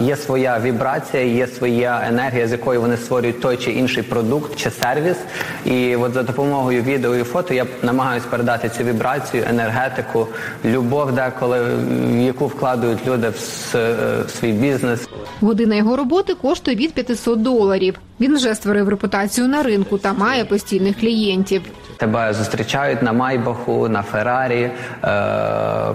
є 0.00 0.16
своя 0.16 0.61
вібрація, 0.61 1.22
є 1.22 1.46
своя 1.46 2.04
енергія, 2.09 2.48
з 2.48 2.52
якою 2.52 2.80
вони 2.80 2.96
створюють 2.96 3.40
той 3.40 3.57
чи 3.57 3.70
інший 3.70 4.02
продукт 4.02 4.57
чи 4.57 4.70
сервіс. 4.70 5.16
І 5.64 5.96
от 5.96 6.12
за 6.12 6.22
допомогою 6.22 6.83
відео 6.83 7.16
і 7.16 7.22
фото 7.22 7.54
я 7.54 7.66
намагаюся 7.83 8.26
передати 8.30 8.68
цю 8.68 8.85
вібрацію, 8.85 9.44
енергетику, 9.48 10.26
любов, 10.64 11.12
деколи 11.12 11.61
в 11.62 12.20
яку 12.20 12.46
вкладають 12.46 13.07
люди 13.07 13.28
в 13.28 14.26
свій 14.40 14.52
бізнес. 14.52 15.09
Година 15.40 15.74
його 15.74 15.96
роботи 15.96 16.35
коштує 16.35 16.76
від 16.76 16.92
500 16.92 17.42
доларів. 17.42 17.98
Він 18.20 18.35
вже 18.35 18.54
створив 18.54 18.88
репутацію 18.88 19.48
на 19.48 19.62
ринку 19.62 19.98
та 19.98 20.12
має 20.12 20.44
постійних 20.44 21.00
клієнтів. 21.00 21.62
Тебе 21.96 22.33
зустрічають 22.33 23.02
на 23.02 23.12
Майбаху, 23.12 23.88
на 23.88 24.02
Феррарі. 24.02 24.70
Е, 25.04 25.11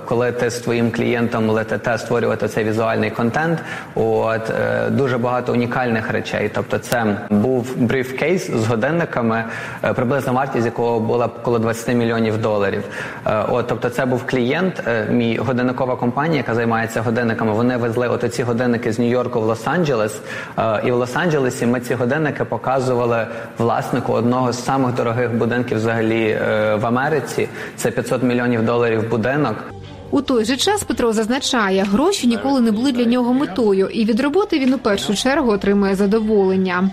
коли 0.06 0.32
ти 0.32 0.50
з 0.50 0.60
твоїм 0.60 0.92
клієнтом 0.92 1.50
летите 1.50 1.98
створювати 1.98 2.48
цей 2.48 2.64
візуальний 2.64 3.12
контент, 3.12 3.60
от 3.96 4.50
е, 4.50 4.90
дуже 4.90 5.18
багато 5.18 5.54
унікальних 5.54 6.12
речей. 6.12 6.52
Тобто, 6.56 6.78
це 6.78 7.06
був 7.30 7.78
брифкейс 7.78 8.52
з 8.52 8.68
годинниками, 8.68 9.44
е, 9.84 9.94
приблизна 9.94 10.32
вартість 10.32 10.66
якого 10.66 11.00
була 11.00 11.28
коло 11.28 11.60
20 11.60 11.96
мільйонів 11.96 12.42
доларів. 12.42 12.84
Е, 13.28 13.44
от, 13.50 13.68
тобто, 13.68 13.90
це 13.90 14.06
був 14.06 14.26
клієнт, 14.26 14.84
е, 14.88 15.06
мій 15.10 15.38
годинникова 15.38 15.96
компанія, 15.96 16.38
яка 16.38 16.56
займається 16.56 17.02
годинниками. 17.02 17.54
Вони 17.54 17.78
везли 17.78 18.08
от 18.08 18.34
ці 18.34 18.44
годинники 18.44 18.92
з 18.92 19.00
Нью-Йорку 19.00 19.42
в 19.42 19.50
Лос-Анджелес. 19.50 20.12
Е, 20.58 20.82
і 20.88 20.92
в 20.92 20.96
Лос-Анджелесі 20.96 21.66
ми 21.66 21.80
ці 21.80 21.96
годинники 21.96 22.44
показували 22.44 23.28
власнику 23.58 24.14
одного 24.14 24.52
з 24.52 24.66
самих 24.66 24.96
дорогих 24.96 25.36
будинків 25.36 25.80
взагалі 25.90 26.24
е, 26.30 26.76
в 26.76 26.86
Америці. 26.86 27.48
Це 27.76 27.92
500 27.92 28.24
мільйонів 28.24 28.66
доларів 28.66 29.10
будинок. 29.10 29.56
У 30.12 30.22
той 30.22 30.46
же 30.46 30.58
час 30.58 30.84
Петро 30.84 31.14
зазначає, 31.14 31.84
гроші 31.84 32.28
ніколи 32.28 32.62
не 32.62 32.72
були 32.72 32.92
для 32.92 33.06
нього 33.06 33.34
метою, 33.34 33.88
і 33.88 34.06
від 34.06 34.20
роботи 34.20 34.60
він 34.60 34.74
у 34.74 34.78
першу 34.78 35.16
чергу 35.16 35.52
отримує 35.52 35.96
задоволення. 35.96 36.90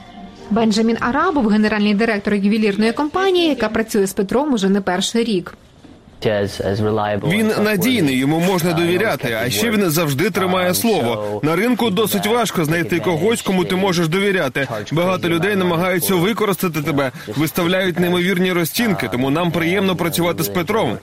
Бенджамін 0.51 0.97
Арабов, 1.01 1.49
генеральний 1.49 1.95
директор 1.95 2.35
ювелірної 2.35 2.93
компанії, 2.93 3.49
яка 3.49 3.69
працює 3.69 4.07
з 4.07 4.13
Петром 4.13 4.53
уже 4.53 4.69
не 4.69 4.81
перший 4.81 5.25
рік. 5.25 5.55
Він 7.29 7.53
надійний, 7.65 8.17
йому 8.19 8.41
можна 8.41 8.73
довіряти. 8.73 9.39
А 9.43 9.51
ще 9.51 9.71
він 9.71 9.91
завжди 9.91 10.31
тримає 10.31 10.75
слово. 10.75 11.41
На 11.43 11.57
ринку 11.57 11.91
досить 11.91 12.27
важко 12.27 12.65
знайти 12.65 13.01
когось, 13.01 13.43
кому 13.43 13.65
ти 13.65 13.77
можеш 13.77 14.09
довіряти. 14.09 14.69
Багато 14.93 15.29
людей 15.29 15.57
намагаються 15.57 16.15
використати 16.15 16.83
тебе, 16.83 17.13
виставляють 17.37 18.01
неймовірні 18.01 18.53
розцінки, 18.53 19.09
тому 19.13 19.31
нам 19.31 19.51
приємно 19.51 19.97
працювати 19.97 20.43
з 20.43 20.49
Петром. 20.49 20.99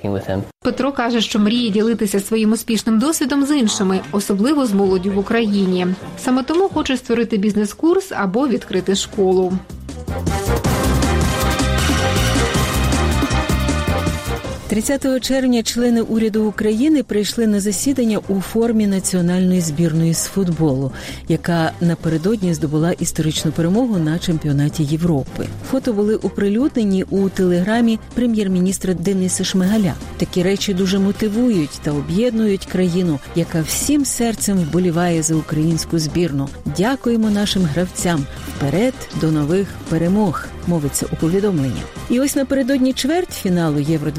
Петро 0.61 0.91
каже, 0.91 1.21
що 1.21 1.39
мріє 1.39 1.69
ділитися 1.69 2.19
своїм 2.19 2.51
успішним 2.51 2.99
досвідом 2.99 3.45
з 3.45 3.57
іншими, 3.57 3.99
особливо 4.11 4.65
з 4.65 4.73
молоддю 4.73 5.11
в 5.11 5.17
Україні. 5.17 5.87
Саме 6.17 6.43
тому 6.43 6.69
хоче 6.69 6.97
створити 6.97 7.37
бізнес-курс 7.37 8.11
або 8.11 8.47
відкрити 8.47 8.95
школу.– 8.95 9.53
30 14.67 15.21
червня 15.21 15.63
члени 15.63 16.01
уряду 16.01 16.43
України 16.43 17.03
прийшли 17.03 17.47
на 17.47 17.59
засідання 17.59 18.19
у 18.27 18.41
формі 18.41 18.87
національної 18.87 19.61
збірної 19.61 20.13
з 20.13 20.23
футболу, 20.23 20.91
яка 21.27 21.71
напередодні 21.81 22.53
здобула 22.53 22.91
історичну 22.91 23.51
перемогу 23.51 23.97
на 23.97 24.19
чемпіонаті 24.19 24.83
Європи. 24.83 25.47
Фото 25.71 25.93
були 25.93 26.15
оприлюднені 26.15 27.03
у 27.09 27.29
телеграмі 27.29 27.99
прем'єр-міністра 28.13 28.93
Дениса 28.93 29.43
Шмигаля. 29.43 29.93
Такі 30.17 30.43
речі 30.43 30.73
дуже 30.73 30.99
мотивують 30.99 31.79
та 31.83 31.91
об'єднують 31.91 32.65
країну, 32.65 33.19
яка 33.35 33.61
всім 33.61 34.05
серцем 34.05 34.57
вболіває 34.57 35.23
за 35.23 35.35
українську 35.35 35.99
збірну. 35.99 36.49
Дякуємо 36.77 37.29
нашим 37.29 37.63
гравцям. 37.63 38.25
Вперед 38.57 38.93
до 39.21 39.31
нових 39.31 39.67
перемог. 39.89 40.45
Мовиться 40.67 41.05
у 41.11 41.15
повідомленні. 41.15 41.81
І 42.09 42.19
ось 42.19 42.35
напередодні 42.35 42.93
чвертьфіналу 42.93 43.79
Євро 43.79 44.11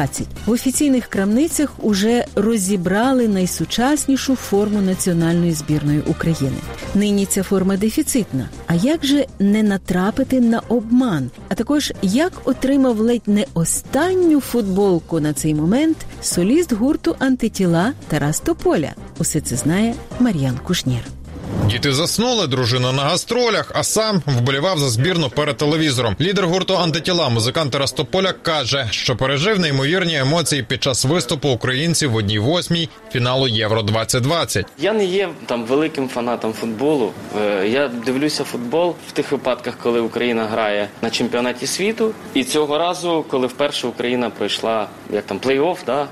2020 0.00 0.26
в 0.46 0.50
офіційних 0.50 1.06
крамницях 1.06 1.70
уже 1.82 2.24
розібрали 2.34 3.28
найсучаснішу 3.28 4.36
форму 4.36 4.80
національної 4.80 5.52
збірної 5.52 6.00
України. 6.00 6.56
Нині 6.94 7.26
ця 7.26 7.42
форма 7.42 7.76
дефіцитна. 7.76 8.48
А 8.66 8.74
як 8.74 9.06
же 9.06 9.26
не 9.38 9.62
натрапити 9.62 10.40
на 10.40 10.60
обман? 10.68 11.30
А 11.48 11.54
також 11.54 11.92
як 12.02 12.32
отримав 12.44 12.98
ледь 12.98 13.22
не 13.28 13.46
останню 13.54 14.40
футболку 14.40 15.20
на 15.20 15.32
цей 15.32 15.54
момент 15.54 15.96
соліст 16.22 16.72
гурту 16.72 17.16
антитіла 17.18 17.92
Тарас 18.08 18.40
Тополя? 18.40 18.94
Усе 19.18 19.40
це 19.40 19.56
знає 19.56 19.94
Мар'ян 20.20 20.58
Кушнір. 20.64 21.19
Діти 21.70 21.92
заснули, 21.92 22.46
дружина 22.46 22.92
на 22.92 23.02
гастролях, 23.02 23.72
а 23.74 23.82
сам 23.82 24.22
вболівав 24.26 24.78
за 24.78 24.88
збірну 24.88 25.30
перед 25.30 25.56
телевізором. 25.56 26.16
Лідер 26.20 26.46
гурту 26.46 26.76
антитіла, 26.76 27.28
музикант 27.28 27.72
Тарас 27.72 27.92
Тополя, 27.92 28.32
каже, 28.32 28.88
що 28.90 29.16
пережив 29.16 29.58
неймовірні 29.60 30.16
емоції 30.18 30.62
під 30.62 30.82
час 30.82 31.04
виступу 31.04 31.48
українців 31.48 32.10
в 32.10 32.14
одній 32.16 32.38
восьмій 32.38 32.88
фіналу 33.12 33.48
Євро 33.48 33.82
2020 33.82 34.66
Я 34.78 34.92
не 34.92 35.04
є 35.04 35.28
там 35.46 35.64
великим 35.64 36.08
фанатом 36.08 36.52
футболу. 36.52 37.12
Е, 37.40 37.68
Я 37.68 37.88
дивлюся 37.88 38.44
футбол 38.44 38.94
в 39.08 39.12
тих 39.12 39.32
випадках, 39.32 39.74
коли 39.82 40.00
Україна 40.00 40.46
грає 40.46 40.88
на 41.02 41.10
чемпіонаті 41.10 41.66
світу. 41.66 42.12
І 42.34 42.44
цього 42.44 42.78
разу, 42.78 43.24
коли 43.30 43.46
вперше 43.46 43.86
Україна 43.86 44.30
пройшла 44.30 44.88
як 45.12 45.24
там 45.24 45.38
плей-офф, 45.38 45.76
да, 45.86 46.08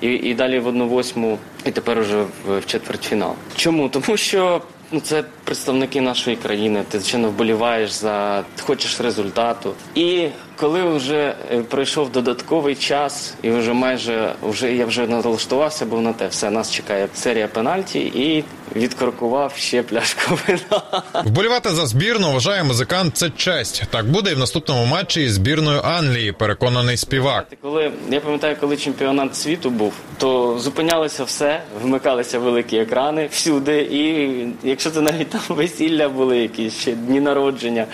і, 0.00 0.08
і 0.08 0.34
далі 0.34 0.58
в 0.58 0.66
одну 0.66 0.88
восьму, 0.88 1.38
і 1.64 1.70
тепер 1.70 1.98
уже 1.98 2.24
в, 2.46 2.66
четвертьфінал. 2.66 3.34
Чому? 3.56 3.88
Тому 3.88 4.16
що. 4.16 4.62
Ну, 4.92 5.00
це 5.00 5.24
представники 5.44 6.00
нашої 6.00 6.36
країни. 6.36 6.82
Ти 6.88 7.00
звичайно 7.00 7.28
вболіваєш 7.28 7.90
за 7.90 8.44
хочеш 8.60 9.00
результату. 9.00 9.74
І 9.94 10.28
коли 10.60 10.84
вже 10.84 11.34
е, 11.52 11.62
пройшов 11.62 12.12
додатковий 12.12 12.74
час, 12.74 13.34
і 13.42 13.50
вже 13.50 13.72
майже 13.72 14.34
вже 14.42 14.72
я 14.72 14.86
вже 14.86 15.06
налаштувався, 15.06 15.86
був 15.86 16.02
на 16.02 16.12
те, 16.12 16.26
все 16.26 16.50
нас 16.50 16.72
чекає 16.72 17.08
серія 17.14 17.48
пенальті, 17.48 17.98
і 18.00 18.44
відкоркував 18.76 19.52
ще 19.56 19.82
пляшку 19.82 20.38
вина. 20.46 21.02
Вболівати 21.24 21.70
за 21.70 21.86
збірну 21.86 22.32
вважає 22.32 22.64
музикант. 22.64 23.16
Це 23.16 23.30
честь. 23.30 23.82
Так 23.90 24.06
буде 24.06 24.30
і 24.30 24.34
в 24.34 24.38
наступному 24.38 24.86
матчі 24.86 25.24
із 25.24 25.32
збірною 25.32 25.80
Англії. 25.84 26.32
Переконаний 26.32 26.96
співак. 26.96 27.46
Коли 27.62 27.92
я 28.10 28.20
пам'ятаю, 28.20 28.56
коли 28.60 28.76
чемпіонат 28.76 29.36
світу 29.36 29.70
був, 29.70 29.92
то 30.18 30.58
зупинялося 30.58 31.24
все, 31.24 31.62
вмикалися 31.82 32.38
великі 32.38 32.76
екрани 32.76 33.28
всюди. 33.32 33.80
І 33.80 34.28
якщо 34.68 34.90
це 34.90 35.00
навіть 35.00 35.30
там 35.30 35.40
весілля 35.48 36.08
були, 36.08 36.38
якісь 36.38 36.74
ще 36.74 36.92
дні 36.92 37.20
народження, 37.20 37.86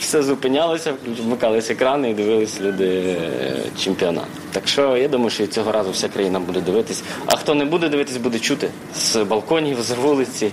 все 0.00 0.22
зупинялося, 0.22 0.94
вмикалися 1.24 1.72
екрани 1.72 2.10
і 2.10 2.14
дивилися 2.14 2.62
люди 2.62 2.86
е, 2.88 3.62
чемпіонат. 3.78 4.26
Так 4.52 4.68
що 4.68 4.96
я 4.96 5.08
думаю, 5.08 5.30
що 5.30 5.46
цього 5.46 5.72
разу 5.72 5.90
вся 5.90 6.08
країна 6.08 6.40
буде 6.40 6.60
дивитись. 6.60 7.02
А 7.26 7.36
хто 7.36 7.54
не 7.54 7.64
буде 7.64 7.88
дивитись, 7.88 8.16
буде 8.16 8.38
чути 8.38 8.68
з 8.96 9.16
балконів, 9.16 9.82
з 9.82 9.90
вулиці. 9.90 10.52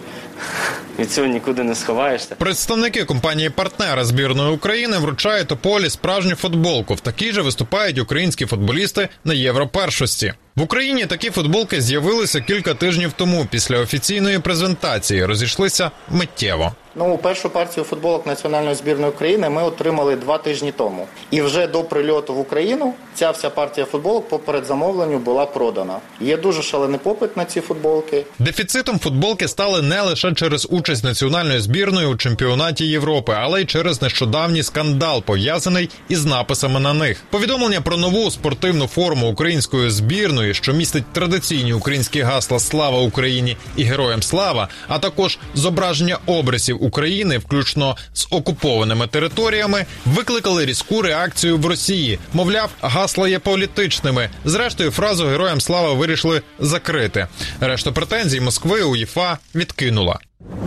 Від 0.99 1.11
цього 1.11 1.27
нікуди 1.27 1.63
не 1.63 1.75
сховаєшся. 1.75 2.35
Представники 2.35 3.03
компанії 3.03 3.49
партнера 3.49 4.05
збірної 4.05 4.51
України 4.51 4.97
вручають 4.97 5.47
Тополі 5.47 5.89
справжню 5.89 6.35
футболку. 6.35 6.93
В 6.93 6.99
такій 6.99 7.31
же 7.31 7.41
виступають 7.41 7.99
українські 7.99 8.45
футболісти 8.45 9.09
на 9.25 9.33
європершості. 9.33 10.33
В 10.55 10.61
Україні 10.61 11.05
такі 11.05 11.29
футболки 11.29 11.81
з'явилися 11.81 12.41
кілька 12.41 12.73
тижнів 12.73 13.11
тому. 13.15 13.45
Після 13.49 13.79
офіційної 13.79 14.39
презентації 14.39 15.25
розійшлися 15.25 15.91
миттєво. 16.09 16.71
Ну, 16.95 17.17
першу 17.17 17.49
партію 17.49 17.83
футболок 17.83 18.25
національної 18.25 18.75
збірної 18.75 19.11
України 19.11 19.49
ми 19.49 19.63
отримали 19.63 20.15
два 20.15 20.37
тижні 20.37 20.71
тому. 20.71 21.07
І 21.31 21.41
вже 21.41 21.67
до 21.67 21.83
прильоту 21.83 22.33
в 22.33 22.39
Україну 22.39 22.93
ця 23.17 23.31
вся 23.31 23.49
партія 23.49 23.85
футболок 23.85 24.29
по 24.29 24.39
передзамовленню 24.39 25.19
була 25.19 25.45
продана. 25.45 25.99
Є 26.21 26.37
дуже 26.37 26.63
шалений 26.63 26.99
попит 27.03 27.37
на 27.37 27.45
ці 27.45 27.61
футболки. 27.61 28.25
Дефіцитом 28.39 28.99
футболки 28.99 29.47
стали 29.47 29.81
не 29.81 30.01
лише 30.01 30.33
через 30.33 30.67
участь 30.69 31.03
національної 31.03 31.59
збірної 31.59 32.07
у 32.07 32.15
чемпіонаті 32.15 32.85
Європи, 32.85 33.35
але 33.39 33.61
й 33.61 33.65
через 33.65 34.01
нещодавній 34.01 34.63
скандал, 34.63 35.23
пов'язаний 35.23 35.89
із 36.09 36.25
написами 36.25 36.79
на 36.79 36.93
них. 36.93 37.23
Повідомлення 37.29 37.81
про 37.81 37.97
нову 37.97 38.31
спортивну 38.31 38.87
форму 38.87 39.29
української 39.29 39.89
збірної, 39.89 40.53
що 40.53 40.73
містить 40.73 41.13
традиційні 41.13 41.73
українські 41.73 42.21
гасла 42.21 42.59
Слава 42.59 42.99
Україні 42.99 43.57
і 43.75 43.83
Героям 43.83 44.23
Слава, 44.23 44.67
а 44.87 44.99
також 44.99 45.39
зображення 45.55 46.17
образів 46.25 46.83
України, 46.83 47.37
включно 47.37 47.95
з 48.13 48.27
окупованими 48.29 49.07
територіями, 49.07 49.85
викликали 50.05 50.65
різку 50.65 51.01
реакцію 51.01 51.57
в 51.57 51.65
Росії. 51.65 52.19
Мовляв, 52.33 52.69
гасла 52.81 53.06
є 53.27 53.39
політичними. 53.39 54.29
Зрештою, 54.45 54.91
фразу 54.91 55.25
Героям 55.25 55.61
Слава 55.61 55.93
вирішили 55.93 56.41
закрити. 56.59 57.27
Решту 57.59 57.93
претензій 57.93 58.41
Москви 58.41 58.81
УЄФА 58.83 59.37
відкинула. 59.55 60.19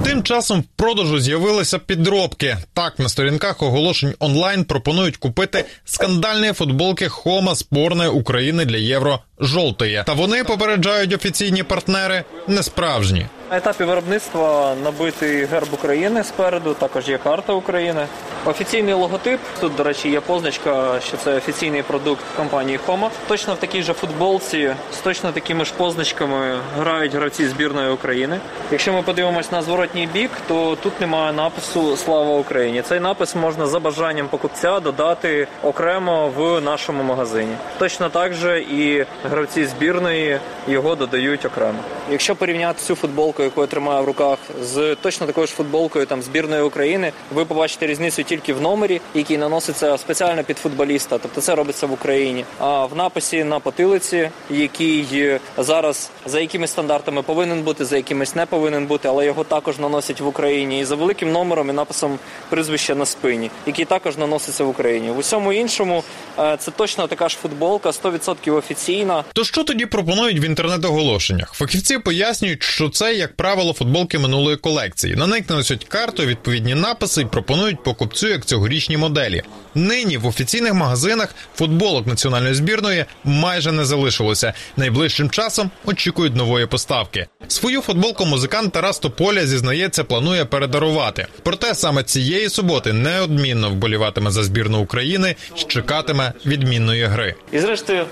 Тим 0.04 0.22
часом 0.22 0.60
в 0.60 0.64
продажу 0.76 1.20
з'явилися 1.20 1.78
підробки. 1.78 2.56
Так 2.72 2.98
на 2.98 3.08
сторінках 3.08 3.62
оголошень 3.62 4.14
онлайн 4.18 4.64
пропонують 4.64 5.16
купити 5.16 5.64
скандальні 5.84 6.52
футболки 6.52 7.08
Хома 7.08 7.54
зборної 7.54 8.10
України 8.10 8.64
для 8.64 8.76
євро 8.76 9.20
жовтої. 9.40 10.02
Та 10.06 10.12
вони 10.12 10.44
попереджають 10.44 11.14
офіційні 11.14 11.62
партнери 11.62 12.24
не 12.48 12.62
справжні. 12.62 13.26
На 13.50 13.56
етапі 13.56 13.84
виробництва 13.84 14.74
набитий 14.84 15.44
герб 15.44 15.68
України 15.72 16.24
спереду, 16.24 16.74
також 16.74 17.08
є 17.08 17.18
карта 17.18 17.52
України. 17.52 18.06
Офіційний 18.44 18.94
логотип. 18.94 19.40
Тут, 19.60 19.76
до 19.76 19.82
речі, 19.82 20.10
є 20.10 20.20
позначка, 20.20 21.00
що 21.00 21.16
це 21.16 21.36
офіційний 21.36 21.82
продукт 21.82 22.24
компанії 22.36 22.78
Хома. 22.86 23.10
Точно 23.28 23.54
в 23.54 23.56
такій 23.56 23.82
же 23.82 23.92
футболці 23.92 24.74
з 24.92 24.96
точно 24.96 25.32
такими 25.32 25.64
ж 25.64 25.72
позначками 25.76 26.58
грають 26.78 27.14
гравці 27.14 27.48
збірної 27.48 27.90
України. 27.90 28.40
Якщо 28.70 28.92
ми 28.92 29.02
подивимось 29.02 29.52
на 29.52 29.62
зворотній 29.62 30.08
бік, 30.12 30.30
то 30.48 30.76
тут 30.82 31.00
немає 31.00 31.32
напису 31.32 31.96
Слава 31.96 32.38
Україні. 32.38 32.82
Цей 32.82 33.00
напис 33.00 33.34
можна 33.34 33.66
за 33.66 33.80
бажанням 33.80 34.28
покупця 34.28 34.80
додати 34.80 35.48
окремо 35.62 36.28
в 36.36 36.60
нашому 36.60 37.02
магазині. 37.02 37.54
Точно 37.78 38.08
так 38.08 38.34
же 38.34 38.60
і 38.60 39.06
гравці 39.30 39.64
збірної 39.64 40.38
його 40.68 40.94
додають 40.94 41.44
окремо. 41.44 41.78
Якщо 42.10 42.36
порівняти 42.36 42.82
цю 42.82 42.94
футболку, 42.94 43.39
яку 43.42 43.60
я 43.60 43.66
тримаю 43.66 44.02
в 44.02 44.06
руках, 44.06 44.38
з 44.62 44.94
точно 44.94 45.26
такою 45.26 45.46
ж 45.46 45.52
футболкою 45.52 46.06
там 46.06 46.22
збірної 46.22 46.62
України, 46.62 47.12
ви 47.34 47.44
побачите 47.44 47.86
різницю 47.86 48.22
тільки 48.22 48.52
в 48.52 48.60
номері, 48.60 49.00
який 49.14 49.38
наноситься 49.38 49.98
спеціально 49.98 50.44
під 50.44 50.58
футболіста. 50.58 51.18
Тобто 51.18 51.40
це 51.40 51.54
робиться 51.54 51.86
в 51.86 51.92
Україні. 51.92 52.44
А 52.58 52.86
в 52.86 52.96
написі 52.96 53.44
на 53.44 53.60
потилиці, 53.60 54.30
який 54.50 55.38
зараз 55.58 56.10
за 56.26 56.40
якими 56.40 56.66
стандартами 56.66 57.22
повинен 57.22 57.62
бути, 57.62 57.84
за 57.84 57.96
якимись 57.96 58.34
не 58.34 58.46
повинен 58.46 58.86
бути, 58.86 59.08
але 59.08 59.26
його 59.26 59.44
також 59.44 59.78
наносять 59.78 60.20
в 60.20 60.26
Україні 60.26 60.80
і 60.80 60.84
за 60.84 60.94
великим 60.94 61.32
номером 61.32 61.70
і 61.70 61.72
написом 61.72 62.18
прізвища 62.48 62.94
на 62.94 63.06
спині, 63.06 63.50
який 63.66 63.84
також 63.84 64.16
наноситься 64.16 64.64
в 64.64 64.68
Україні. 64.68 65.10
В 65.10 65.18
усьому 65.18 65.52
іншому 65.52 66.04
е, 66.38 66.56
це 66.60 66.70
точно 66.70 67.06
така 67.06 67.28
ж 67.28 67.36
футболка, 67.36 67.90
100% 67.90 68.54
офіційна. 68.56 69.24
То 69.32 69.44
що 69.44 69.64
тоді 69.64 69.86
пропонують 69.86 70.38
в 70.38 70.44
інтернет-оголошеннях? 70.44 71.52
Фахівці 71.52 71.98
пояснюють, 71.98 72.62
що 72.62 72.88
це, 72.88 73.14
як 73.14 73.29
правило, 73.36 73.72
футболки 73.72 74.18
минулої 74.18 74.56
колекції. 74.56 75.16
На 75.16 75.26
них 75.26 75.50
наносять 75.50 75.84
карту, 75.84 76.22
відповідні 76.22 76.74
написи 76.74 77.22
і 77.22 77.24
пропонують 77.24 77.82
покупцю 77.82 78.28
як 78.28 78.44
цьогорічні 78.44 78.96
моделі. 78.96 79.42
Нині 79.74 80.16
в 80.16 80.26
офіційних 80.26 80.74
магазинах 80.74 81.34
футболок 81.54 82.06
національної 82.06 82.54
збірної 82.54 83.04
майже 83.24 83.72
не 83.72 83.84
залишилося. 83.84 84.52
Найближчим 84.76 85.30
часом 85.30 85.70
очікують 85.84 86.36
нової 86.36 86.66
поставки. 86.66 87.26
Свою 87.48 87.80
футболку 87.80 88.26
музикант 88.26 88.72
Тарас 88.72 88.98
Тополя 88.98 89.46
зізнається, 89.46 90.04
планує 90.04 90.44
передарувати. 90.44 91.26
Проте 91.42 91.74
саме 91.74 92.02
цієї 92.02 92.48
суботи 92.48 92.92
неодмінно 92.92 93.70
вболіватиме 93.70 94.30
за 94.30 94.44
збірну 94.44 94.80
України 94.80 95.36
і 95.56 95.62
чекатиме 95.62 96.32
відмінної 96.46 97.04
гри. 97.04 97.34
І 97.52 97.58
зрештою, 97.58 98.04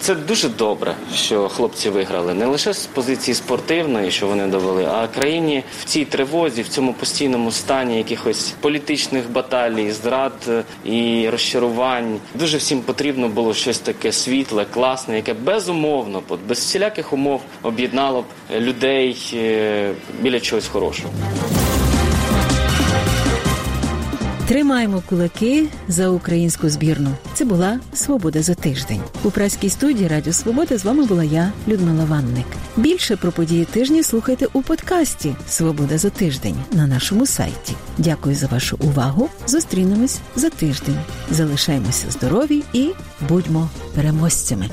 це 0.00 0.14
дуже 0.14 0.48
добре, 0.48 0.94
що 1.14 1.48
хлопці 1.48 1.90
виграли 1.90 2.34
не 2.34 2.46
лише 2.46 2.74
з 2.74 2.86
позиції 2.86 3.34
спортивної, 3.34 4.10
що 4.10 4.26
вони 4.26 4.46
довели, 4.60 4.84
а 4.84 5.06
країні 5.08 5.64
в 5.80 5.84
цій 5.84 6.04
тривозі, 6.04 6.62
в 6.62 6.68
цьому 6.68 6.92
постійному 6.92 7.50
стані 7.50 7.96
якихось 7.96 8.54
політичних 8.60 9.30
баталій, 9.30 9.90
зрад 9.92 10.32
і 10.84 11.28
розчарувань. 11.30 12.18
Дуже 12.34 12.56
всім 12.56 12.80
потрібно 12.80 13.28
було 13.28 13.54
щось 13.54 13.78
таке 13.78 14.12
світле, 14.12 14.66
класне, 14.74 15.16
яке 15.16 15.34
безумовно, 15.34 16.22
без 16.48 16.58
всіляких 16.58 17.12
умов 17.12 17.40
об'єднало 17.62 18.22
б 18.22 18.24
людей 18.60 19.16
біля 20.22 20.40
чогось 20.40 20.68
хорошого. 20.68 21.12
Тримаємо 24.50 25.02
кулаки 25.08 25.68
за 25.88 26.08
українську 26.08 26.68
збірну. 26.68 27.10
Це 27.34 27.44
була 27.44 27.80
Свобода 27.94 28.42
за 28.42 28.54
тиждень. 28.54 29.00
У 29.24 29.30
праській 29.30 29.70
студії 29.70 30.08
Радіо 30.08 30.32
Свобода 30.32 30.78
з 30.78 30.84
вами 30.84 31.04
була 31.06 31.24
я, 31.24 31.52
Людмила 31.68 32.04
Ванник. 32.04 32.46
Більше 32.76 33.16
про 33.16 33.32
події 33.32 33.64
тижня 33.64 34.02
слухайте 34.02 34.46
у 34.52 34.62
подкасті 34.62 35.34
Свобода 35.48 35.98
за 35.98 36.10
тиждень 36.10 36.56
на 36.72 36.86
нашому 36.86 37.26
сайті. 37.26 37.74
Дякую 37.98 38.34
за 38.34 38.46
вашу 38.46 38.76
увагу. 38.80 39.28
Зустрінемось 39.46 40.18
за 40.36 40.50
тиждень. 40.50 40.98
Залишаємося 41.30 42.10
здорові 42.10 42.62
і 42.72 42.90
будьмо 43.28 43.68
переможцями. 43.94 44.70